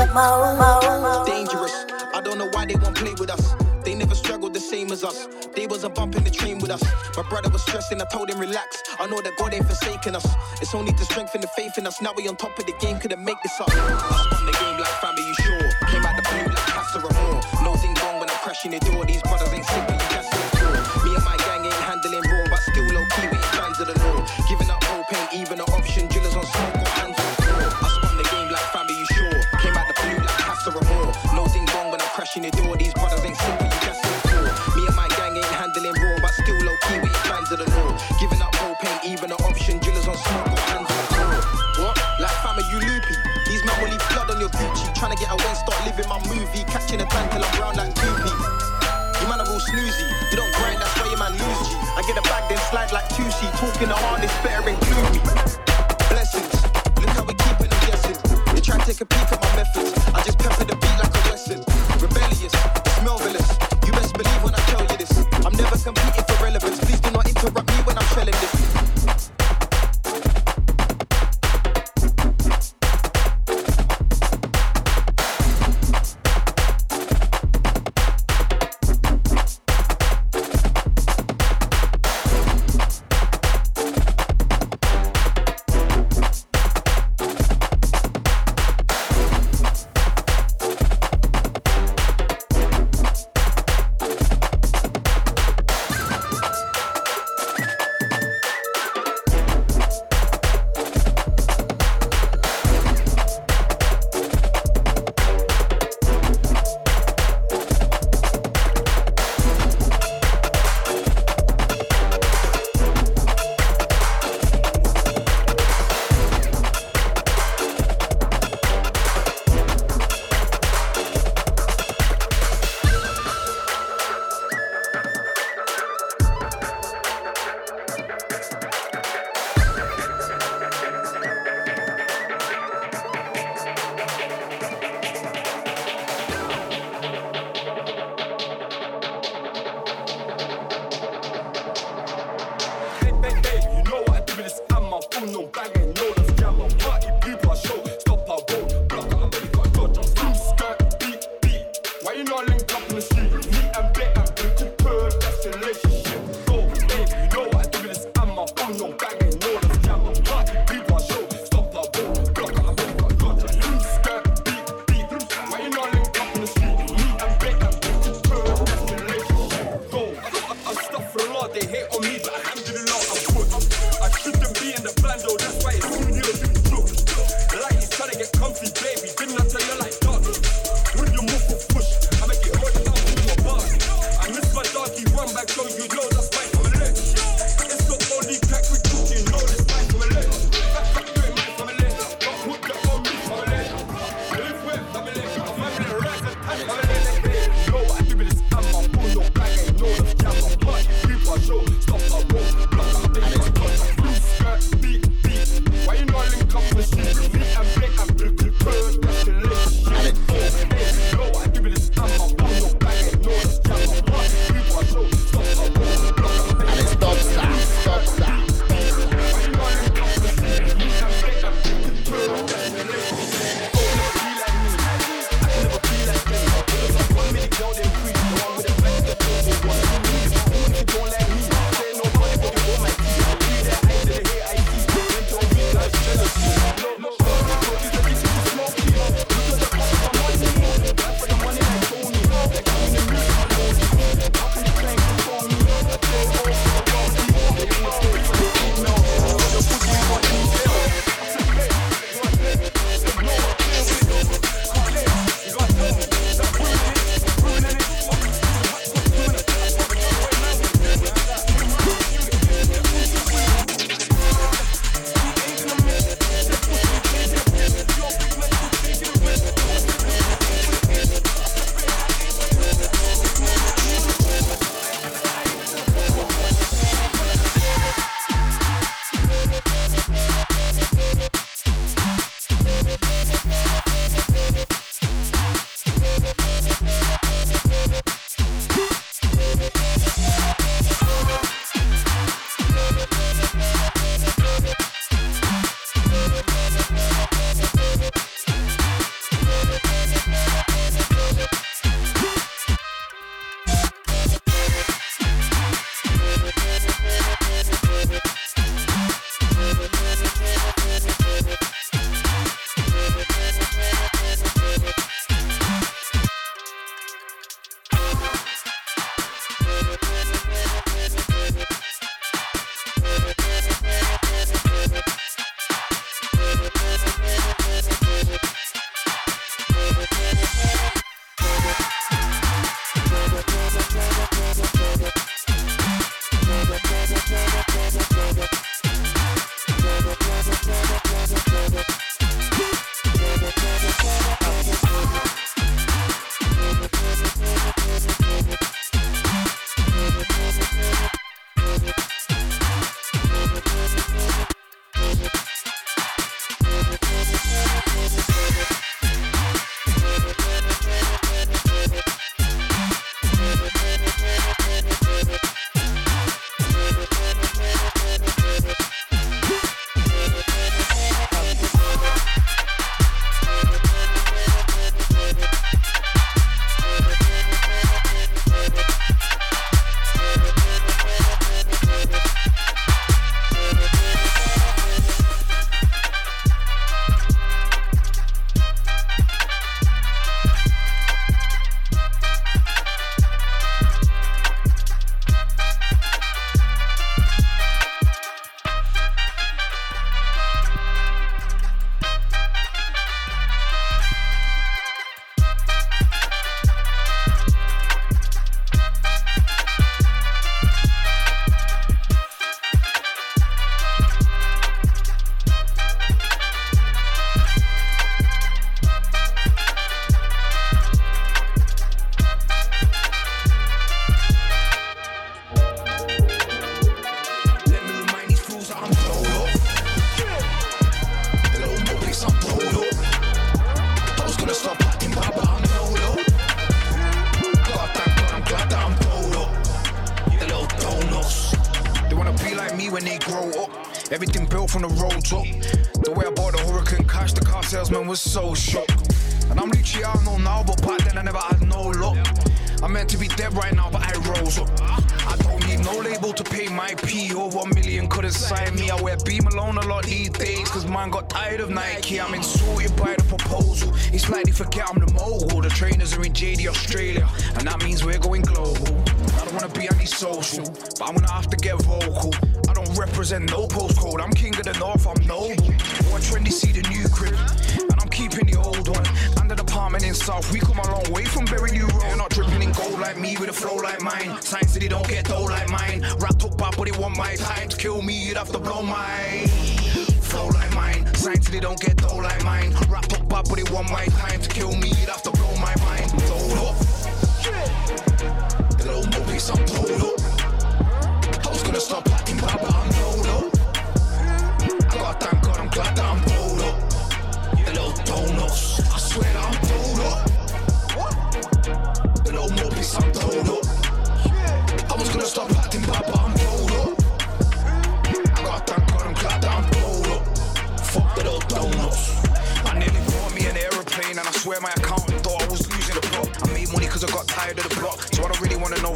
Dangerous. 1.26 1.86
I 2.14 2.22
don't 2.24 2.38
know 2.38 2.50
why 2.52 2.66
they 2.66 2.76
won't 2.76 2.96
play 2.96 3.14
with 3.14 3.30
us 3.30 3.69
same 4.70 4.92
as 4.92 5.04
us. 5.04 5.28
They 5.56 5.66
was 5.66 5.84
a 5.84 5.90
bump 5.90 6.16
in 6.16 6.24
the 6.24 6.30
train 6.30 6.60
with 6.60 6.70
us. 6.70 6.84
My 7.18 7.24
brother 7.24 7.50
was 7.50 7.64
stressing, 7.64 8.00
I 8.00 8.06
told 8.06 8.30
him 8.30 8.40
relax. 8.40 8.84
I 9.00 9.08
know 9.08 9.20
that 9.22 9.34
God 9.36 9.52
ain't 9.54 9.66
forsaken 9.66 10.16
us. 10.16 10.28
It's 10.62 10.76
only 10.76 10.92
the 10.92 11.06
strength 11.06 11.34
and 11.34 11.42
the 11.42 11.48
faith 11.58 11.80
in 11.80 11.88
us. 11.88 12.02
Now 12.02 12.14
we 12.16 12.28
on 12.28 12.36
top 12.36 12.58
of 12.60 12.66
the 12.68 12.74
game, 12.80 13.00
couldn't 13.00 13.24
make 13.24 13.42
this 13.42 13.60
up. 13.60 13.70
I 13.72 13.74
spun 13.74 14.46
the 14.46 14.54
game 14.62 14.78
like 14.78 14.96
family, 15.02 15.24
you 15.26 15.34
sure? 15.42 15.70
Came 15.90 16.06
out 16.06 16.16
the 16.16 16.26
blue 16.30 16.54
like 16.54 16.70
Pastor 16.78 17.00
Ramon. 17.00 17.42
Nothing 17.66 17.94
wrong 17.96 18.20
when 18.20 18.30
I'm 18.30 18.42
crashing 18.46 18.72
the 18.72 18.80
door. 18.80 19.06
These 19.06 19.24
brothers 19.24 19.52
chin 46.90 47.02
and 47.02 47.10
tan 47.12 47.30
till 47.30 47.44
I'm 47.46 47.56
brown 47.56 47.76
like 47.76 47.94
two 47.94 48.14
peas. 48.26 48.34
You 49.22 49.28
man 49.30 49.40
are 49.42 49.46
all 49.46 49.62
snoozy, 49.62 50.10
you 50.32 50.38
don't 50.38 50.52
grind, 50.56 50.82
that's 50.82 51.00
why 51.00 51.06
your 51.06 51.20
man 51.20 51.34
lose 51.34 51.70
G. 51.70 51.76
I 51.96 52.02
get 52.08 52.18
a 52.18 52.22
bag, 52.24 52.50
then 52.50 52.58
slide 52.70 52.92
like 52.92 53.08
two 53.10 53.30
Talking 53.62 53.90
the 53.90 53.96
hardest, 53.96 54.34
better 54.44 54.68
include 54.68 55.12
me. 55.14 55.20
Blessings, 56.10 56.54
look 56.98 57.10
how 57.14 57.26
we 57.26 57.36
keeping 57.36 57.70
them 57.70 57.82
guessing. 57.86 58.18
They 58.56 58.62
try 58.62 58.80
to 58.80 58.86
take 58.86 59.02
a 59.02 59.06
peek 59.06 59.32
at 59.32 59.42
my 59.42 59.56
methods. 59.56 59.89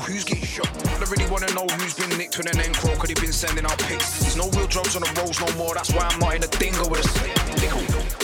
Who's 0.04 0.24
getting 0.24 0.46
shot. 0.46 0.70
I 0.88 1.06
really 1.10 1.30
wanna 1.32 1.52
know 1.54 1.66
who's 1.68 1.94
been 1.94 2.18
nicked 2.18 2.38
with 2.38 2.48
an 2.54 2.60
encro, 2.60 2.98
cause 2.98 3.08
they 3.08 3.14
been 3.16 3.34
sending 3.34 3.66
out 3.66 3.78
pics. 3.80 4.20
There's 4.20 4.38
no 4.38 4.50
real 4.52 4.68
drugs 4.68 4.96
on 4.96 5.02
the 5.02 5.22
roads 5.22 5.40
no 5.40 5.52
more, 5.56 5.74
that's 5.74 5.92
why 5.94 6.08
I'm 6.10 6.20
not 6.20 6.36
in 6.36 6.44
a 6.44 6.48
dingo 6.48 6.88
with 6.90 7.06
a 7.06 7.08
stick. 7.08 8.23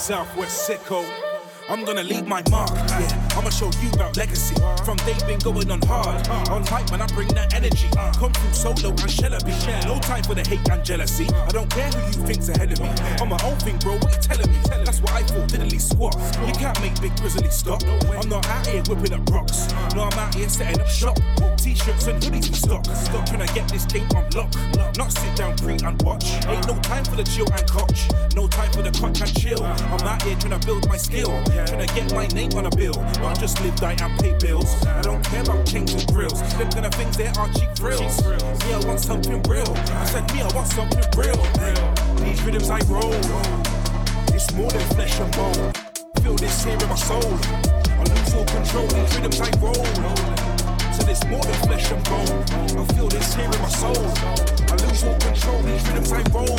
Southwest 0.00 0.66
Sicko. 0.66 1.04
I'm 1.68 1.84
gonna 1.84 2.02
leave 2.02 2.26
my 2.26 2.42
mark. 2.50 2.70
Yeah, 2.70 3.19
Show 3.50 3.70
you 3.82 3.90
about 3.92 4.16
legacy. 4.16 4.54
From 4.86 4.96
they've 5.04 5.26
been 5.26 5.38
going 5.40 5.70
on 5.70 5.82
hard. 5.82 6.26
On 6.48 6.64
hype, 6.64 6.90
man, 6.90 7.02
I 7.02 7.06
bring 7.08 7.28
that 7.28 7.52
energy. 7.52 7.88
Come 8.16 8.32
through 8.32 8.54
solo 8.54 8.88
and 8.88 9.10
shellaby. 9.10 9.52
No 9.84 9.98
time 10.00 10.22
for 10.22 10.34
the 10.34 10.40
hate 10.48 10.66
and 10.70 10.82
jealousy. 10.82 11.28
I 11.28 11.48
don't 11.50 11.68
care 11.68 11.90
who 11.90 12.06
you 12.06 12.26
think's 12.26 12.48
ahead 12.48 12.72
of 12.72 12.80
me. 12.80 12.88
On 13.20 13.28
my 13.28 13.38
own 13.44 13.58
thing, 13.58 13.76
bro, 13.78 13.98
what 13.98 14.16
you 14.16 14.22
telling 14.22 14.50
me? 14.50 14.58
That's 14.84 15.00
what 15.02 15.12
I 15.12 15.22
thought, 15.24 15.48
diddly 15.50 15.80
squat. 15.80 16.16
You 16.46 16.54
can't 16.54 16.80
make 16.80 16.98
Big 17.02 17.14
Grizzly 17.16 17.50
stop. 17.50 17.82
I'm 17.84 18.28
not 18.30 18.46
out 18.48 18.66
here 18.66 18.82
whipping 18.88 19.12
up 19.12 19.28
rocks. 19.28 19.68
No, 19.94 20.04
I'm 20.04 20.18
out 20.18 20.34
here 20.34 20.48
setting 20.48 20.80
up 20.80 20.88
shop. 20.88 21.18
T-shirts 21.58 22.06
and 22.06 22.22
hoodies 22.22 22.48
in 22.48 22.54
stock. 22.54 22.86
Stop 22.86 23.26
trying 23.26 23.46
to 23.46 23.52
get 23.52 23.68
this 23.68 23.84
thing 23.84 24.06
unlocked. 24.16 24.56
Not 24.96 25.12
sit 25.12 25.36
down, 25.36 25.56
pre 25.58 25.76
and 25.84 26.00
watch. 26.02 26.24
Ain't 26.48 26.66
no 26.66 26.78
time 26.80 27.04
for 27.04 27.16
the 27.16 27.24
chill 27.24 27.46
and 27.52 27.68
coach. 27.68 28.08
No 28.34 28.48
time 28.48 28.72
for 28.72 28.80
the 28.80 28.90
coach 28.90 29.20
and 29.20 29.34
chill. 29.36 29.62
I'm 29.62 30.00
out 30.00 30.22
here 30.22 30.36
trying 30.36 30.58
to 30.58 30.66
build 30.66 30.88
my 30.88 30.96
skill. 30.96 31.28
Trying 31.44 31.86
to 31.86 31.94
get 31.94 32.14
my 32.14 32.26
name 32.28 32.52
on 32.56 32.64
a 32.66 32.70
bill. 32.70 32.96
Not 33.20 33.39
just 33.40 33.58
live, 33.62 33.74
die, 33.76 33.96
and 34.02 34.20
pay 34.20 34.36
bills. 34.38 34.84
I 34.84 35.00
don't 35.00 35.24
care 35.24 35.40
about 35.40 35.64
changing 35.64 36.04
grills. 36.12 36.40
Them 36.58 36.70
kind 36.70 36.84
of 36.84 36.92
things 36.92 37.16
they're 37.16 37.32
cheap 37.54 37.74
grills. 37.76 38.20
Yeah, 38.68 38.78
I 38.78 38.86
want 38.86 39.00
something 39.00 39.42
real. 39.44 39.72
I 39.96 40.04
said, 40.04 40.30
me, 40.34 40.42
I 40.42 40.54
want 40.54 40.68
something 40.68 41.02
real. 41.16 41.40
These 42.16 42.42
rhythms 42.44 42.68
I 42.68 42.80
roll. 42.80 43.14
It's 44.36 44.52
more 44.52 44.70
than 44.70 44.86
flesh 44.94 45.18
and 45.18 45.32
bone. 45.32 45.72
Feel 46.22 46.36
this 46.36 46.64
here 46.64 46.76
in 46.76 46.88
my 46.88 46.94
soul. 46.94 47.32
I 47.88 48.04
lose 48.04 48.34
all 48.34 48.44
control. 48.44 48.86
These 48.86 49.16
rhythms 49.16 49.40
I 49.40 49.50
roll 49.58 50.50
so 50.92 51.08
it's 51.08 51.24
more 51.24 51.42
than 51.42 51.54
flesh 51.66 51.90
and 51.92 52.04
bone. 52.04 52.78
I 52.78 52.84
feel 52.92 53.08
this 53.08 53.34
here 53.34 53.46
in 53.46 53.62
my 53.62 53.68
soul. 53.68 53.96
I 53.96 54.76
lose 54.84 55.04
all 55.04 55.16
control, 55.18 55.62
these 55.62 55.88
rhythms 55.88 56.12
I 56.12 56.22
roll. 56.34 56.58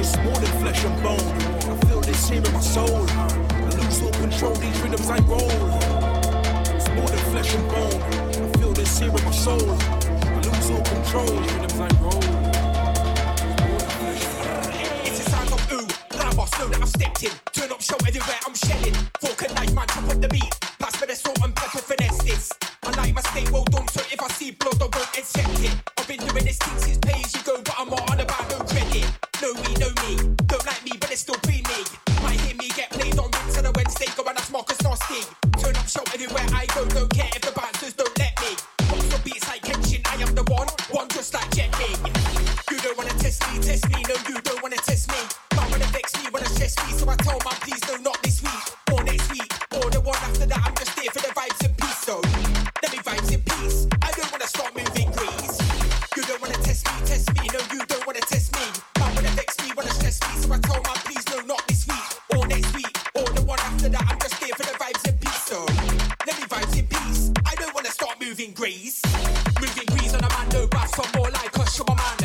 It's 0.00 0.16
more 0.24 0.36
than 0.40 0.52
flesh 0.62 0.84
and 0.84 1.02
bone. 1.02 1.20
I 1.20 1.86
feel 1.86 2.00
this 2.00 2.28
here 2.30 2.42
in 2.42 2.52
my 2.52 2.60
soul. 2.60 3.49
Just 3.90 4.02
won't 4.04 4.14
control 4.14 4.54
these 4.54 4.80
rhythms 4.82 5.10
I 5.10 5.18
roll. 5.22 5.50
It's 6.76 6.88
more 6.90 7.08
than 7.08 7.18
flesh 7.32 7.52
and 7.56 7.68
bone. 7.68 8.00
I 8.00 8.58
feel 8.58 8.72
this 8.72 9.00
here 9.00 9.08
in 9.08 9.24
my 9.24 9.32
soul. 9.32 9.58
I 9.58 10.40
lose 10.46 10.70
all 10.70 10.82
control. 10.82 11.26
These 11.26 11.52
rhythms 11.54 11.80
I 11.80 11.88
roll. 11.98 12.22
It's 15.02 15.18
a 15.18 15.30
sign 15.30 15.52
of 15.52 15.72
ooh. 15.72 15.88
Rabos 16.16 16.56
know 16.60 16.68
that 16.68 16.80
I've 16.80 16.88
stepped 16.88 17.24
in. 17.24 17.32
Turn 17.52 17.72
up 17.72 17.82
show 17.82 17.96
everywhere 18.06 18.38
I'm 18.46 18.54
shelling. 18.54 18.94
Fork 19.20 19.42
and 19.42 19.54
knife, 19.56 19.74
man, 19.74 19.88
chop 19.88 20.08
up 20.08 20.20
the 20.20 20.28
beat. 20.28 20.60
Pass 20.78 20.94
for 20.94 21.06
the 21.06 21.16
salt 21.16 21.40
and 21.42 21.56
pepper 21.56 21.78
finesse 21.78 22.22
this. 22.22 22.52
I 22.84 22.90
like 22.92 23.12
my 23.12 23.22
state 23.22 23.50
well 23.50 23.64
done, 23.64 23.88
so 23.88 24.02
if 24.02 24.22
I 24.22 24.28
see 24.28 24.52
blood, 24.52 24.80
I 24.80 24.84
won't 24.84 25.18
accept 25.18 25.64
it. 25.64 25.74
I've 25.98 26.06
been 26.06 26.20
doing 26.20 26.44
this 26.44 26.58
thing 26.58 26.78
since 26.78 26.98
pay 26.98 27.20
as 27.24 27.34
you 27.34 27.42
go, 27.42 27.60
but 27.60 27.74
I'm 27.76 27.92
on. 27.92 28.09
moving 68.40 68.54
grease. 68.54 69.02
Moving 69.60 69.86
grease 69.90 70.14
on 70.14 70.24
a 70.24 70.28
man, 70.30 70.48
no 70.48 70.66
bath, 70.68 70.94
some 70.94 71.06
more 71.14 71.30
like 71.30 71.54
a 71.56 71.70
show 71.70 71.84
man. 71.88 72.19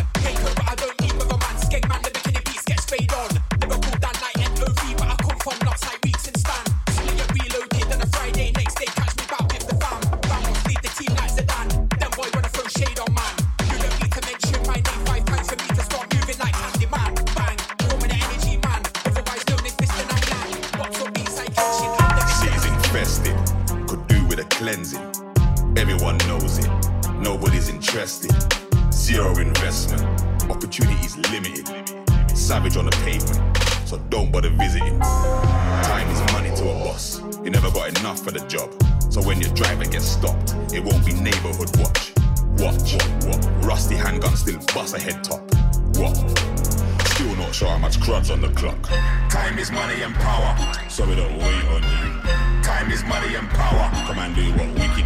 Shots 48.15 48.29
on 48.29 48.39
the 48.39 48.47
clock. 48.51 48.81
Time 49.29 49.59
is 49.59 49.73
money 49.73 50.01
and 50.01 50.15
power. 50.15 50.55
So 50.89 51.05
we 51.05 51.17
don't 51.17 51.37
wait 51.37 51.65
on 51.75 51.83
you. 51.83 52.63
Time 52.63 52.89
is 52.89 53.03
money 53.03 53.35
and 53.35 53.45
power. 53.49 53.91
Come 54.07 54.19
and 54.19 54.33
do 54.33 54.53
what 54.53 54.69
we 54.71 54.87
can 54.95 55.04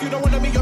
If 0.00 0.04
you 0.04 0.10
don't 0.12 0.22
wanna 0.22 0.40
be 0.40 0.59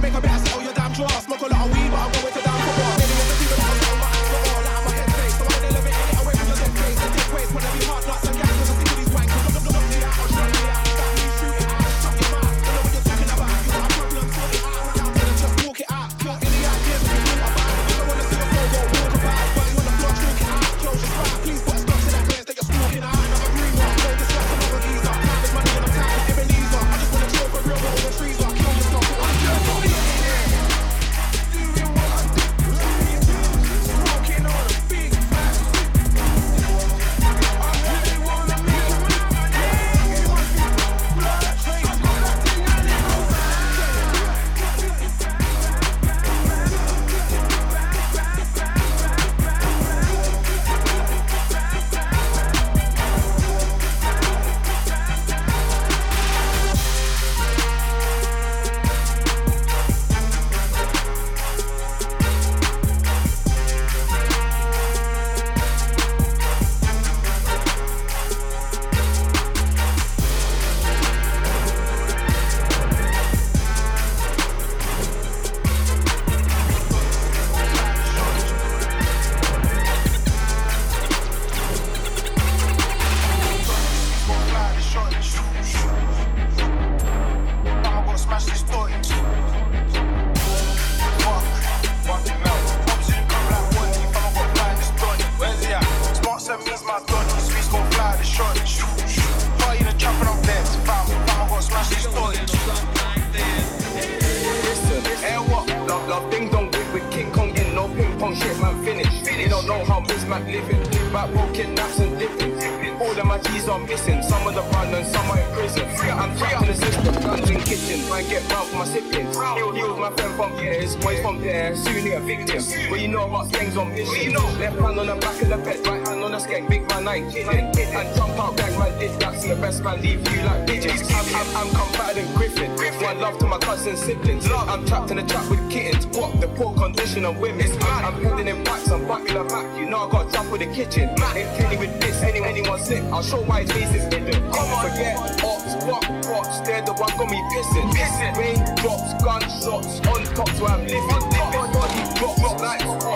smack 110.29 110.45
living. 110.47 110.83
Back 111.13 111.35
walking 111.35 111.75
naps 111.75 111.99
and 111.99 112.19
dipping. 112.19 112.53
All 113.01 113.19
of 113.19 113.25
my 113.25 113.39
G's 113.39 113.69
are 113.69 113.79
missing. 113.79 114.23
Some 114.23 114.47
of 114.47 114.55
the 114.55 114.63
run 114.63 114.95
and 114.95 115.07
some 115.07 115.31
are 115.31 115.39
in 115.39 115.51
prison. 115.55 115.87
I'm 116.11 116.37
trapped 116.37 116.63
in 116.63 116.69
the 116.69 116.75
system, 116.75 117.15
guns 117.23 117.51
in 117.51 117.61
kitchen. 117.61 118.13
I 118.13 118.23
get 118.23 118.51
round 118.53 118.69
for 118.69 118.77
my 118.77 118.85
siblings. 118.85 119.37
Heal, 119.37 119.73
heal 119.73 119.97
my 119.97 120.11
friend 120.13 120.35
from 120.35 120.53
here, 120.59 120.75
his 120.75 120.97
boys 120.97 121.21
from 121.21 121.41
there. 121.41 121.75
Soon 121.77 122.03
he 122.07 122.13
a 122.13 122.21
victim. 122.21 122.63
What 122.91 123.01
you 123.01 123.09
know 123.09 123.25
about 123.25 123.53
gangs 123.53 123.77
on 123.77 123.89
mission? 123.95 124.35
Left 124.35 124.79
hand 124.79 124.99
on 124.99 125.07
the 125.07 125.15
back 125.17 125.43
of 125.43 125.49
the 125.49 125.57
bed, 125.57 125.87
right 125.87 126.07
hand 126.07 126.18
on 126.29 126.33
the 126.33 126.47
skank. 126.47 126.69
Big 126.69 126.89
man, 126.89 127.09
I 127.09 127.17
ain't 127.17 127.33
kidding. 127.33 127.49
And 127.49 128.17
jump 128.17 128.39
out, 128.39 128.57
gang 128.57 128.79
man, 128.79 128.99
did 128.99 129.19
that. 129.21 129.41
See 129.41 129.49
the 129.49 129.57
best 129.57 129.83
man 129.83 130.01
leave 130.03 130.21
you 130.31 130.43
like 130.43 130.67
pigeons. 130.67 131.03
I'm, 131.11 131.27
I'm, 131.35 131.57
I'm 131.57 131.69
combated 131.75 132.25
and 132.25 132.37
Griffin. 132.37 132.71
One 133.03 133.21
love 133.21 133.39
to 133.39 133.47
my 133.47 133.59
cousin 133.59 133.97
siblings. 133.97 134.51
I'm 134.51 134.85
trapped 134.87 135.11
in 135.11 135.17
the 135.17 135.23
trap 135.23 135.49
with 135.51 135.71
kittens. 135.71 136.07
What? 136.19 136.41
The 136.41 136.49
poor 136.49 136.75
condition 136.75 137.25
of 137.25 137.39
women. 137.39 137.71
I'm, 137.83 138.05
I'm 138.05 138.23
heading 138.23 138.49
in 138.49 138.65
backs, 138.65 138.91
I'm 138.91 139.07
back 139.07 139.29
in 139.29 139.35
the 139.35 139.45
back. 139.45 139.79
You 139.79 139.87
know 139.87 140.09
I 140.09 140.11
got 140.11 140.33
jump 140.33 140.51
with 140.53 140.61
the 140.61 140.67
kitchen. 140.75 141.09
Ain't 141.09 141.51
Kenny 141.57 141.77
with 141.77 142.01
this, 142.01 142.21
anyone, 142.23 142.49
anyone 142.51 142.81
sick. 142.81 143.03
I'll 143.05 143.23
show 143.23 143.43
why 143.43 143.63
his 143.63 143.73
face 143.73 143.95
is 143.95 144.05
hidden. 144.13 144.43
Come 144.53 144.69
on, 144.75 144.91
forget 144.91 145.17
ops, 145.45 145.75
fuck 145.85 146.05
props. 146.25 146.61
They're 146.61 146.83
the 146.83 146.93
one 146.93 147.11
got 147.17 147.31
me 147.31 147.41
pissing. 147.53 147.91
Pissing. 147.93 148.37
Rain 148.37 148.59
drops, 148.77 149.15
gunshots 149.25 150.01
on 150.07 150.25
top, 150.35 150.51
so 150.51 150.67
I'm 150.67 150.81
living. 150.83 151.01
Living. 151.09 151.73
Body 151.73 152.03
drops, 152.19 152.41
whole 152.41 153.08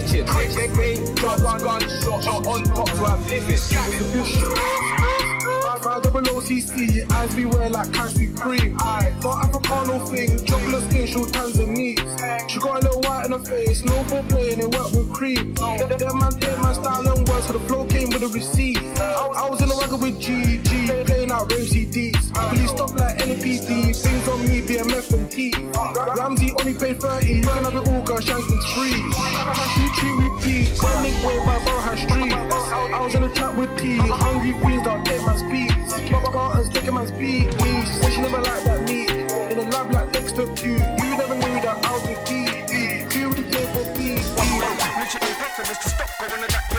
life, 0.00 0.12
I'm 0.12 0.40
snitching. 0.46 0.76
Rain, 0.76 1.04
rain 1.04 1.14
drops, 1.14 1.42
gunshots 1.42 2.46
on 2.46 2.64
top, 2.64 2.88
so 2.88 3.06
I'm 3.06 3.26
living. 3.26 3.58
Five 5.82 6.02
double 6.02 6.20
OCC, 6.20 7.10
eyes 7.10 7.34
beware 7.34 7.70
like 7.70 7.90
Cassie 7.92 8.32
Cream. 8.34 8.76
I 8.80 9.14
got 9.22 9.44
Africano 9.44 10.06
thing, 10.10 10.44
chocolate 10.44 10.82
skin, 10.90 11.06
short 11.06 11.34
hands 11.34 11.58
and 11.58 11.72
knees. 11.72 11.98
She 12.48 12.58
got 12.58 12.82
a 12.82 12.88
little 12.88 13.00
white 13.00 13.24
in 13.24 13.32
her 13.32 13.38
face, 13.38 13.82
no 13.84 13.94
for 14.04 14.22
playing, 14.24 14.58
it 14.58 14.74
worked 14.76 14.94
with 14.94 15.10
cream. 15.10 15.54
That, 15.54 15.88
man, 16.14 16.38
that 16.38 16.58
man 16.62 16.74
style 16.74 17.08
and 17.08 17.26
words, 17.26 17.46
so 17.46 17.54
the 17.54 17.60
flow 17.60 17.86
came 17.86 18.10
with 18.10 18.22
a 18.22 18.28
receipt. 18.28 18.76
I, 18.76 19.48
was 19.48 19.62
in 19.62 19.70
the 19.70 19.76
wagon 19.76 20.00
with 20.00 20.20
GG, 20.20 21.06
playing 21.06 21.30
out 21.30 21.50
rave 21.50 21.68
CDs. 21.68 22.30
Police 22.34 22.70
stop 22.70 22.92
like 22.98 23.16
NPD, 23.16 23.96
things 23.96 24.28
on 24.28 24.42
me, 24.46 24.60
BMF 24.60 25.14
and 25.14 25.30
T. 25.30 25.54
Ramsey 26.14 26.52
only 26.60 26.74
paid 26.74 27.00
30, 27.00 27.26
you 27.26 27.42
can 27.42 27.64
have 27.64 27.74
it 27.74 27.88
all, 27.88 28.02
girl, 28.02 28.18
Shanklin's 28.18 28.66
free. 28.74 29.89
Street. 31.96 32.32
I, 32.32 33.00
was 33.00 33.14
in 33.14 33.22
the 33.22 33.28
trap 33.28 33.56
with 33.56 33.76
T, 33.78 33.96
hungry 33.96 34.52
queens, 34.52 34.86
I'll 34.86 35.02
take 35.02 35.22
my 35.22 35.36
speed. 35.36 35.70
Carter's 36.32 36.68
taking 36.68 36.94
my 36.94 37.06
speed. 37.06 37.46
Me, 37.62 37.84
said 37.84 38.12
she 38.12 38.20
never 38.20 38.40
liked 38.40 38.64
that 38.64 38.88
meat. 38.88 39.10
In 39.10 39.58
the 39.58 39.66
lab 39.70 39.92
like 39.92 40.12
Dexter 40.12 40.46
Q. 40.54 40.72
You 40.72 40.78
You 40.78 41.16
never 41.16 41.34
knew 41.34 41.60
that 41.62 41.84
I 41.84 41.92
was 41.92 42.04
a 42.04 42.14
for 43.74 43.84
P. 43.94 44.16
Literally 45.00 45.28
impossible 45.30 45.64
to 45.64 45.78
going 45.78 45.78
to 45.80 45.90
that 46.20 46.30
you're 46.30 46.44
unstoppable. 46.44 46.69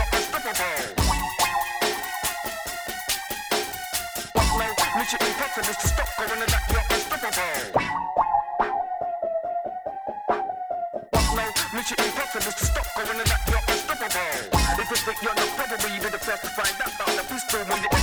Pistol 17.52 17.66
when 17.68 18.01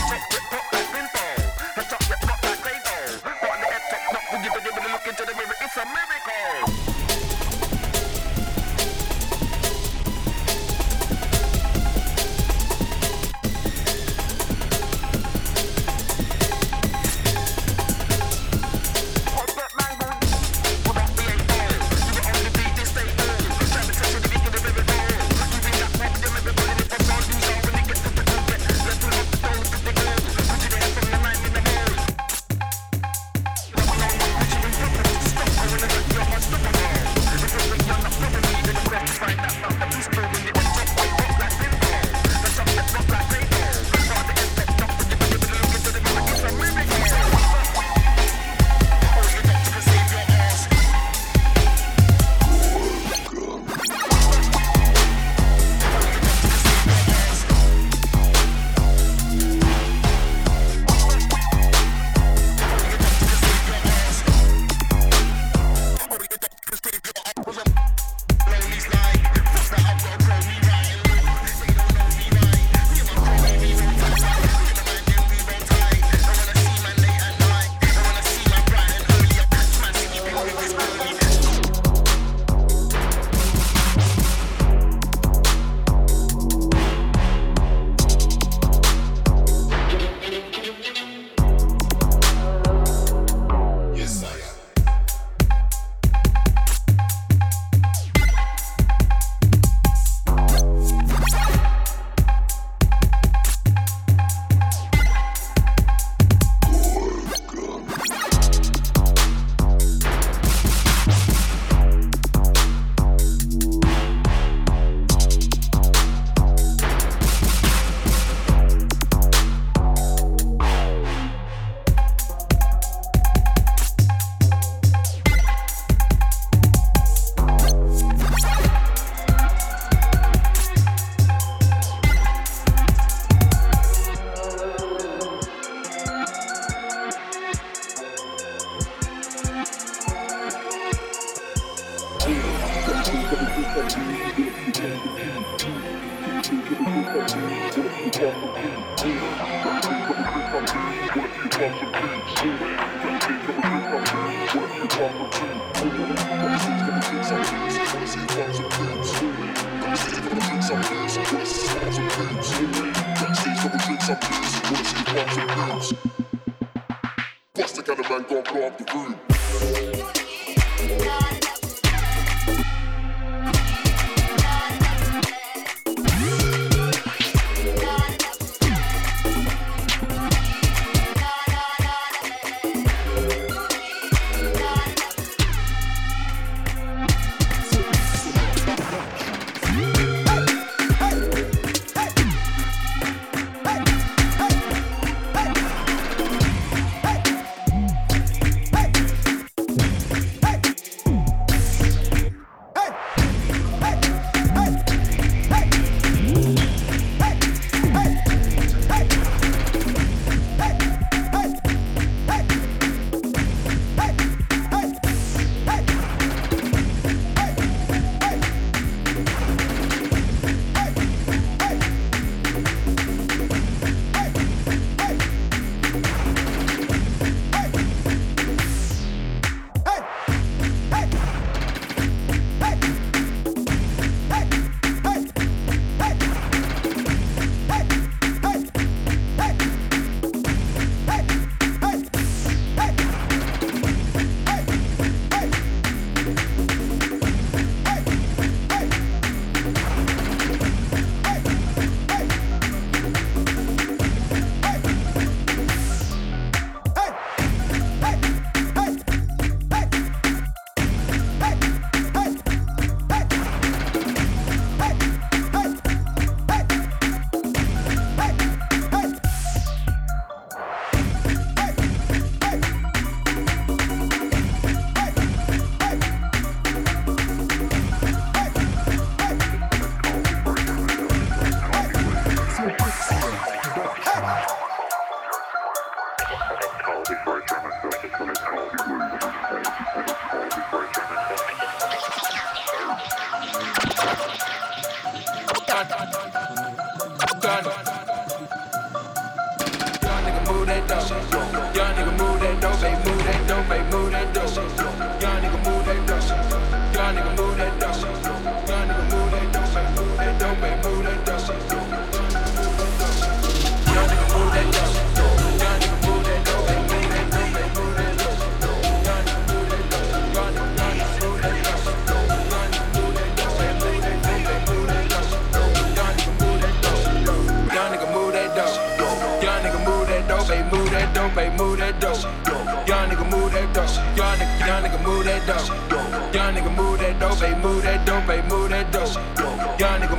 young 339.78 340.00
nigga 340.00 340.17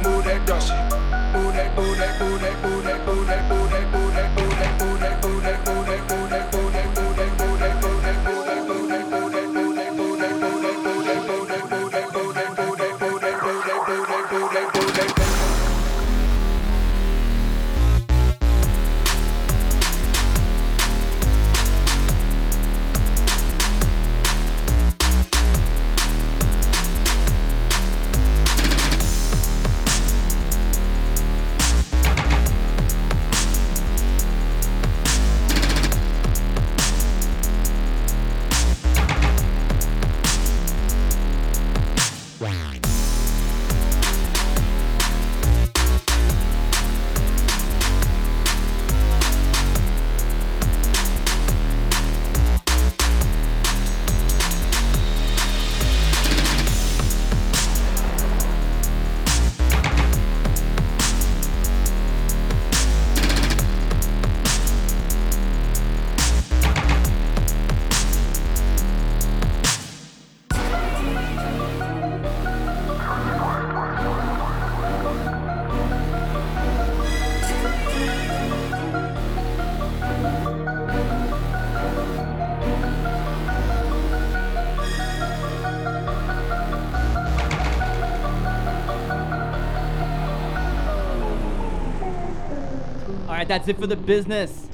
that's 93.49 93.67
it 93.67 93.79
for 93.79 93.87
the 93.87 93.95
business. 93.95 94.69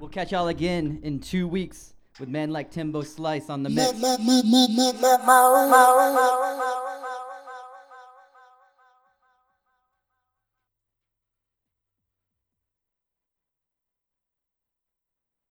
We'll 0.00 0.10
catch 0.10 0.32
y'all 0.32 0.48
again 0.48 0.98
in 1.04 1.20
two 1.20 1.46
weeks 1.46 1.94
with 2.18 2.28
men 2.28 2.50
like 2.50 2.72
Timbo 2.72 3.02
Slice 3.02 3.48
on 3.48 3.62
the 3.62 3.70
mix. 3.70 3.92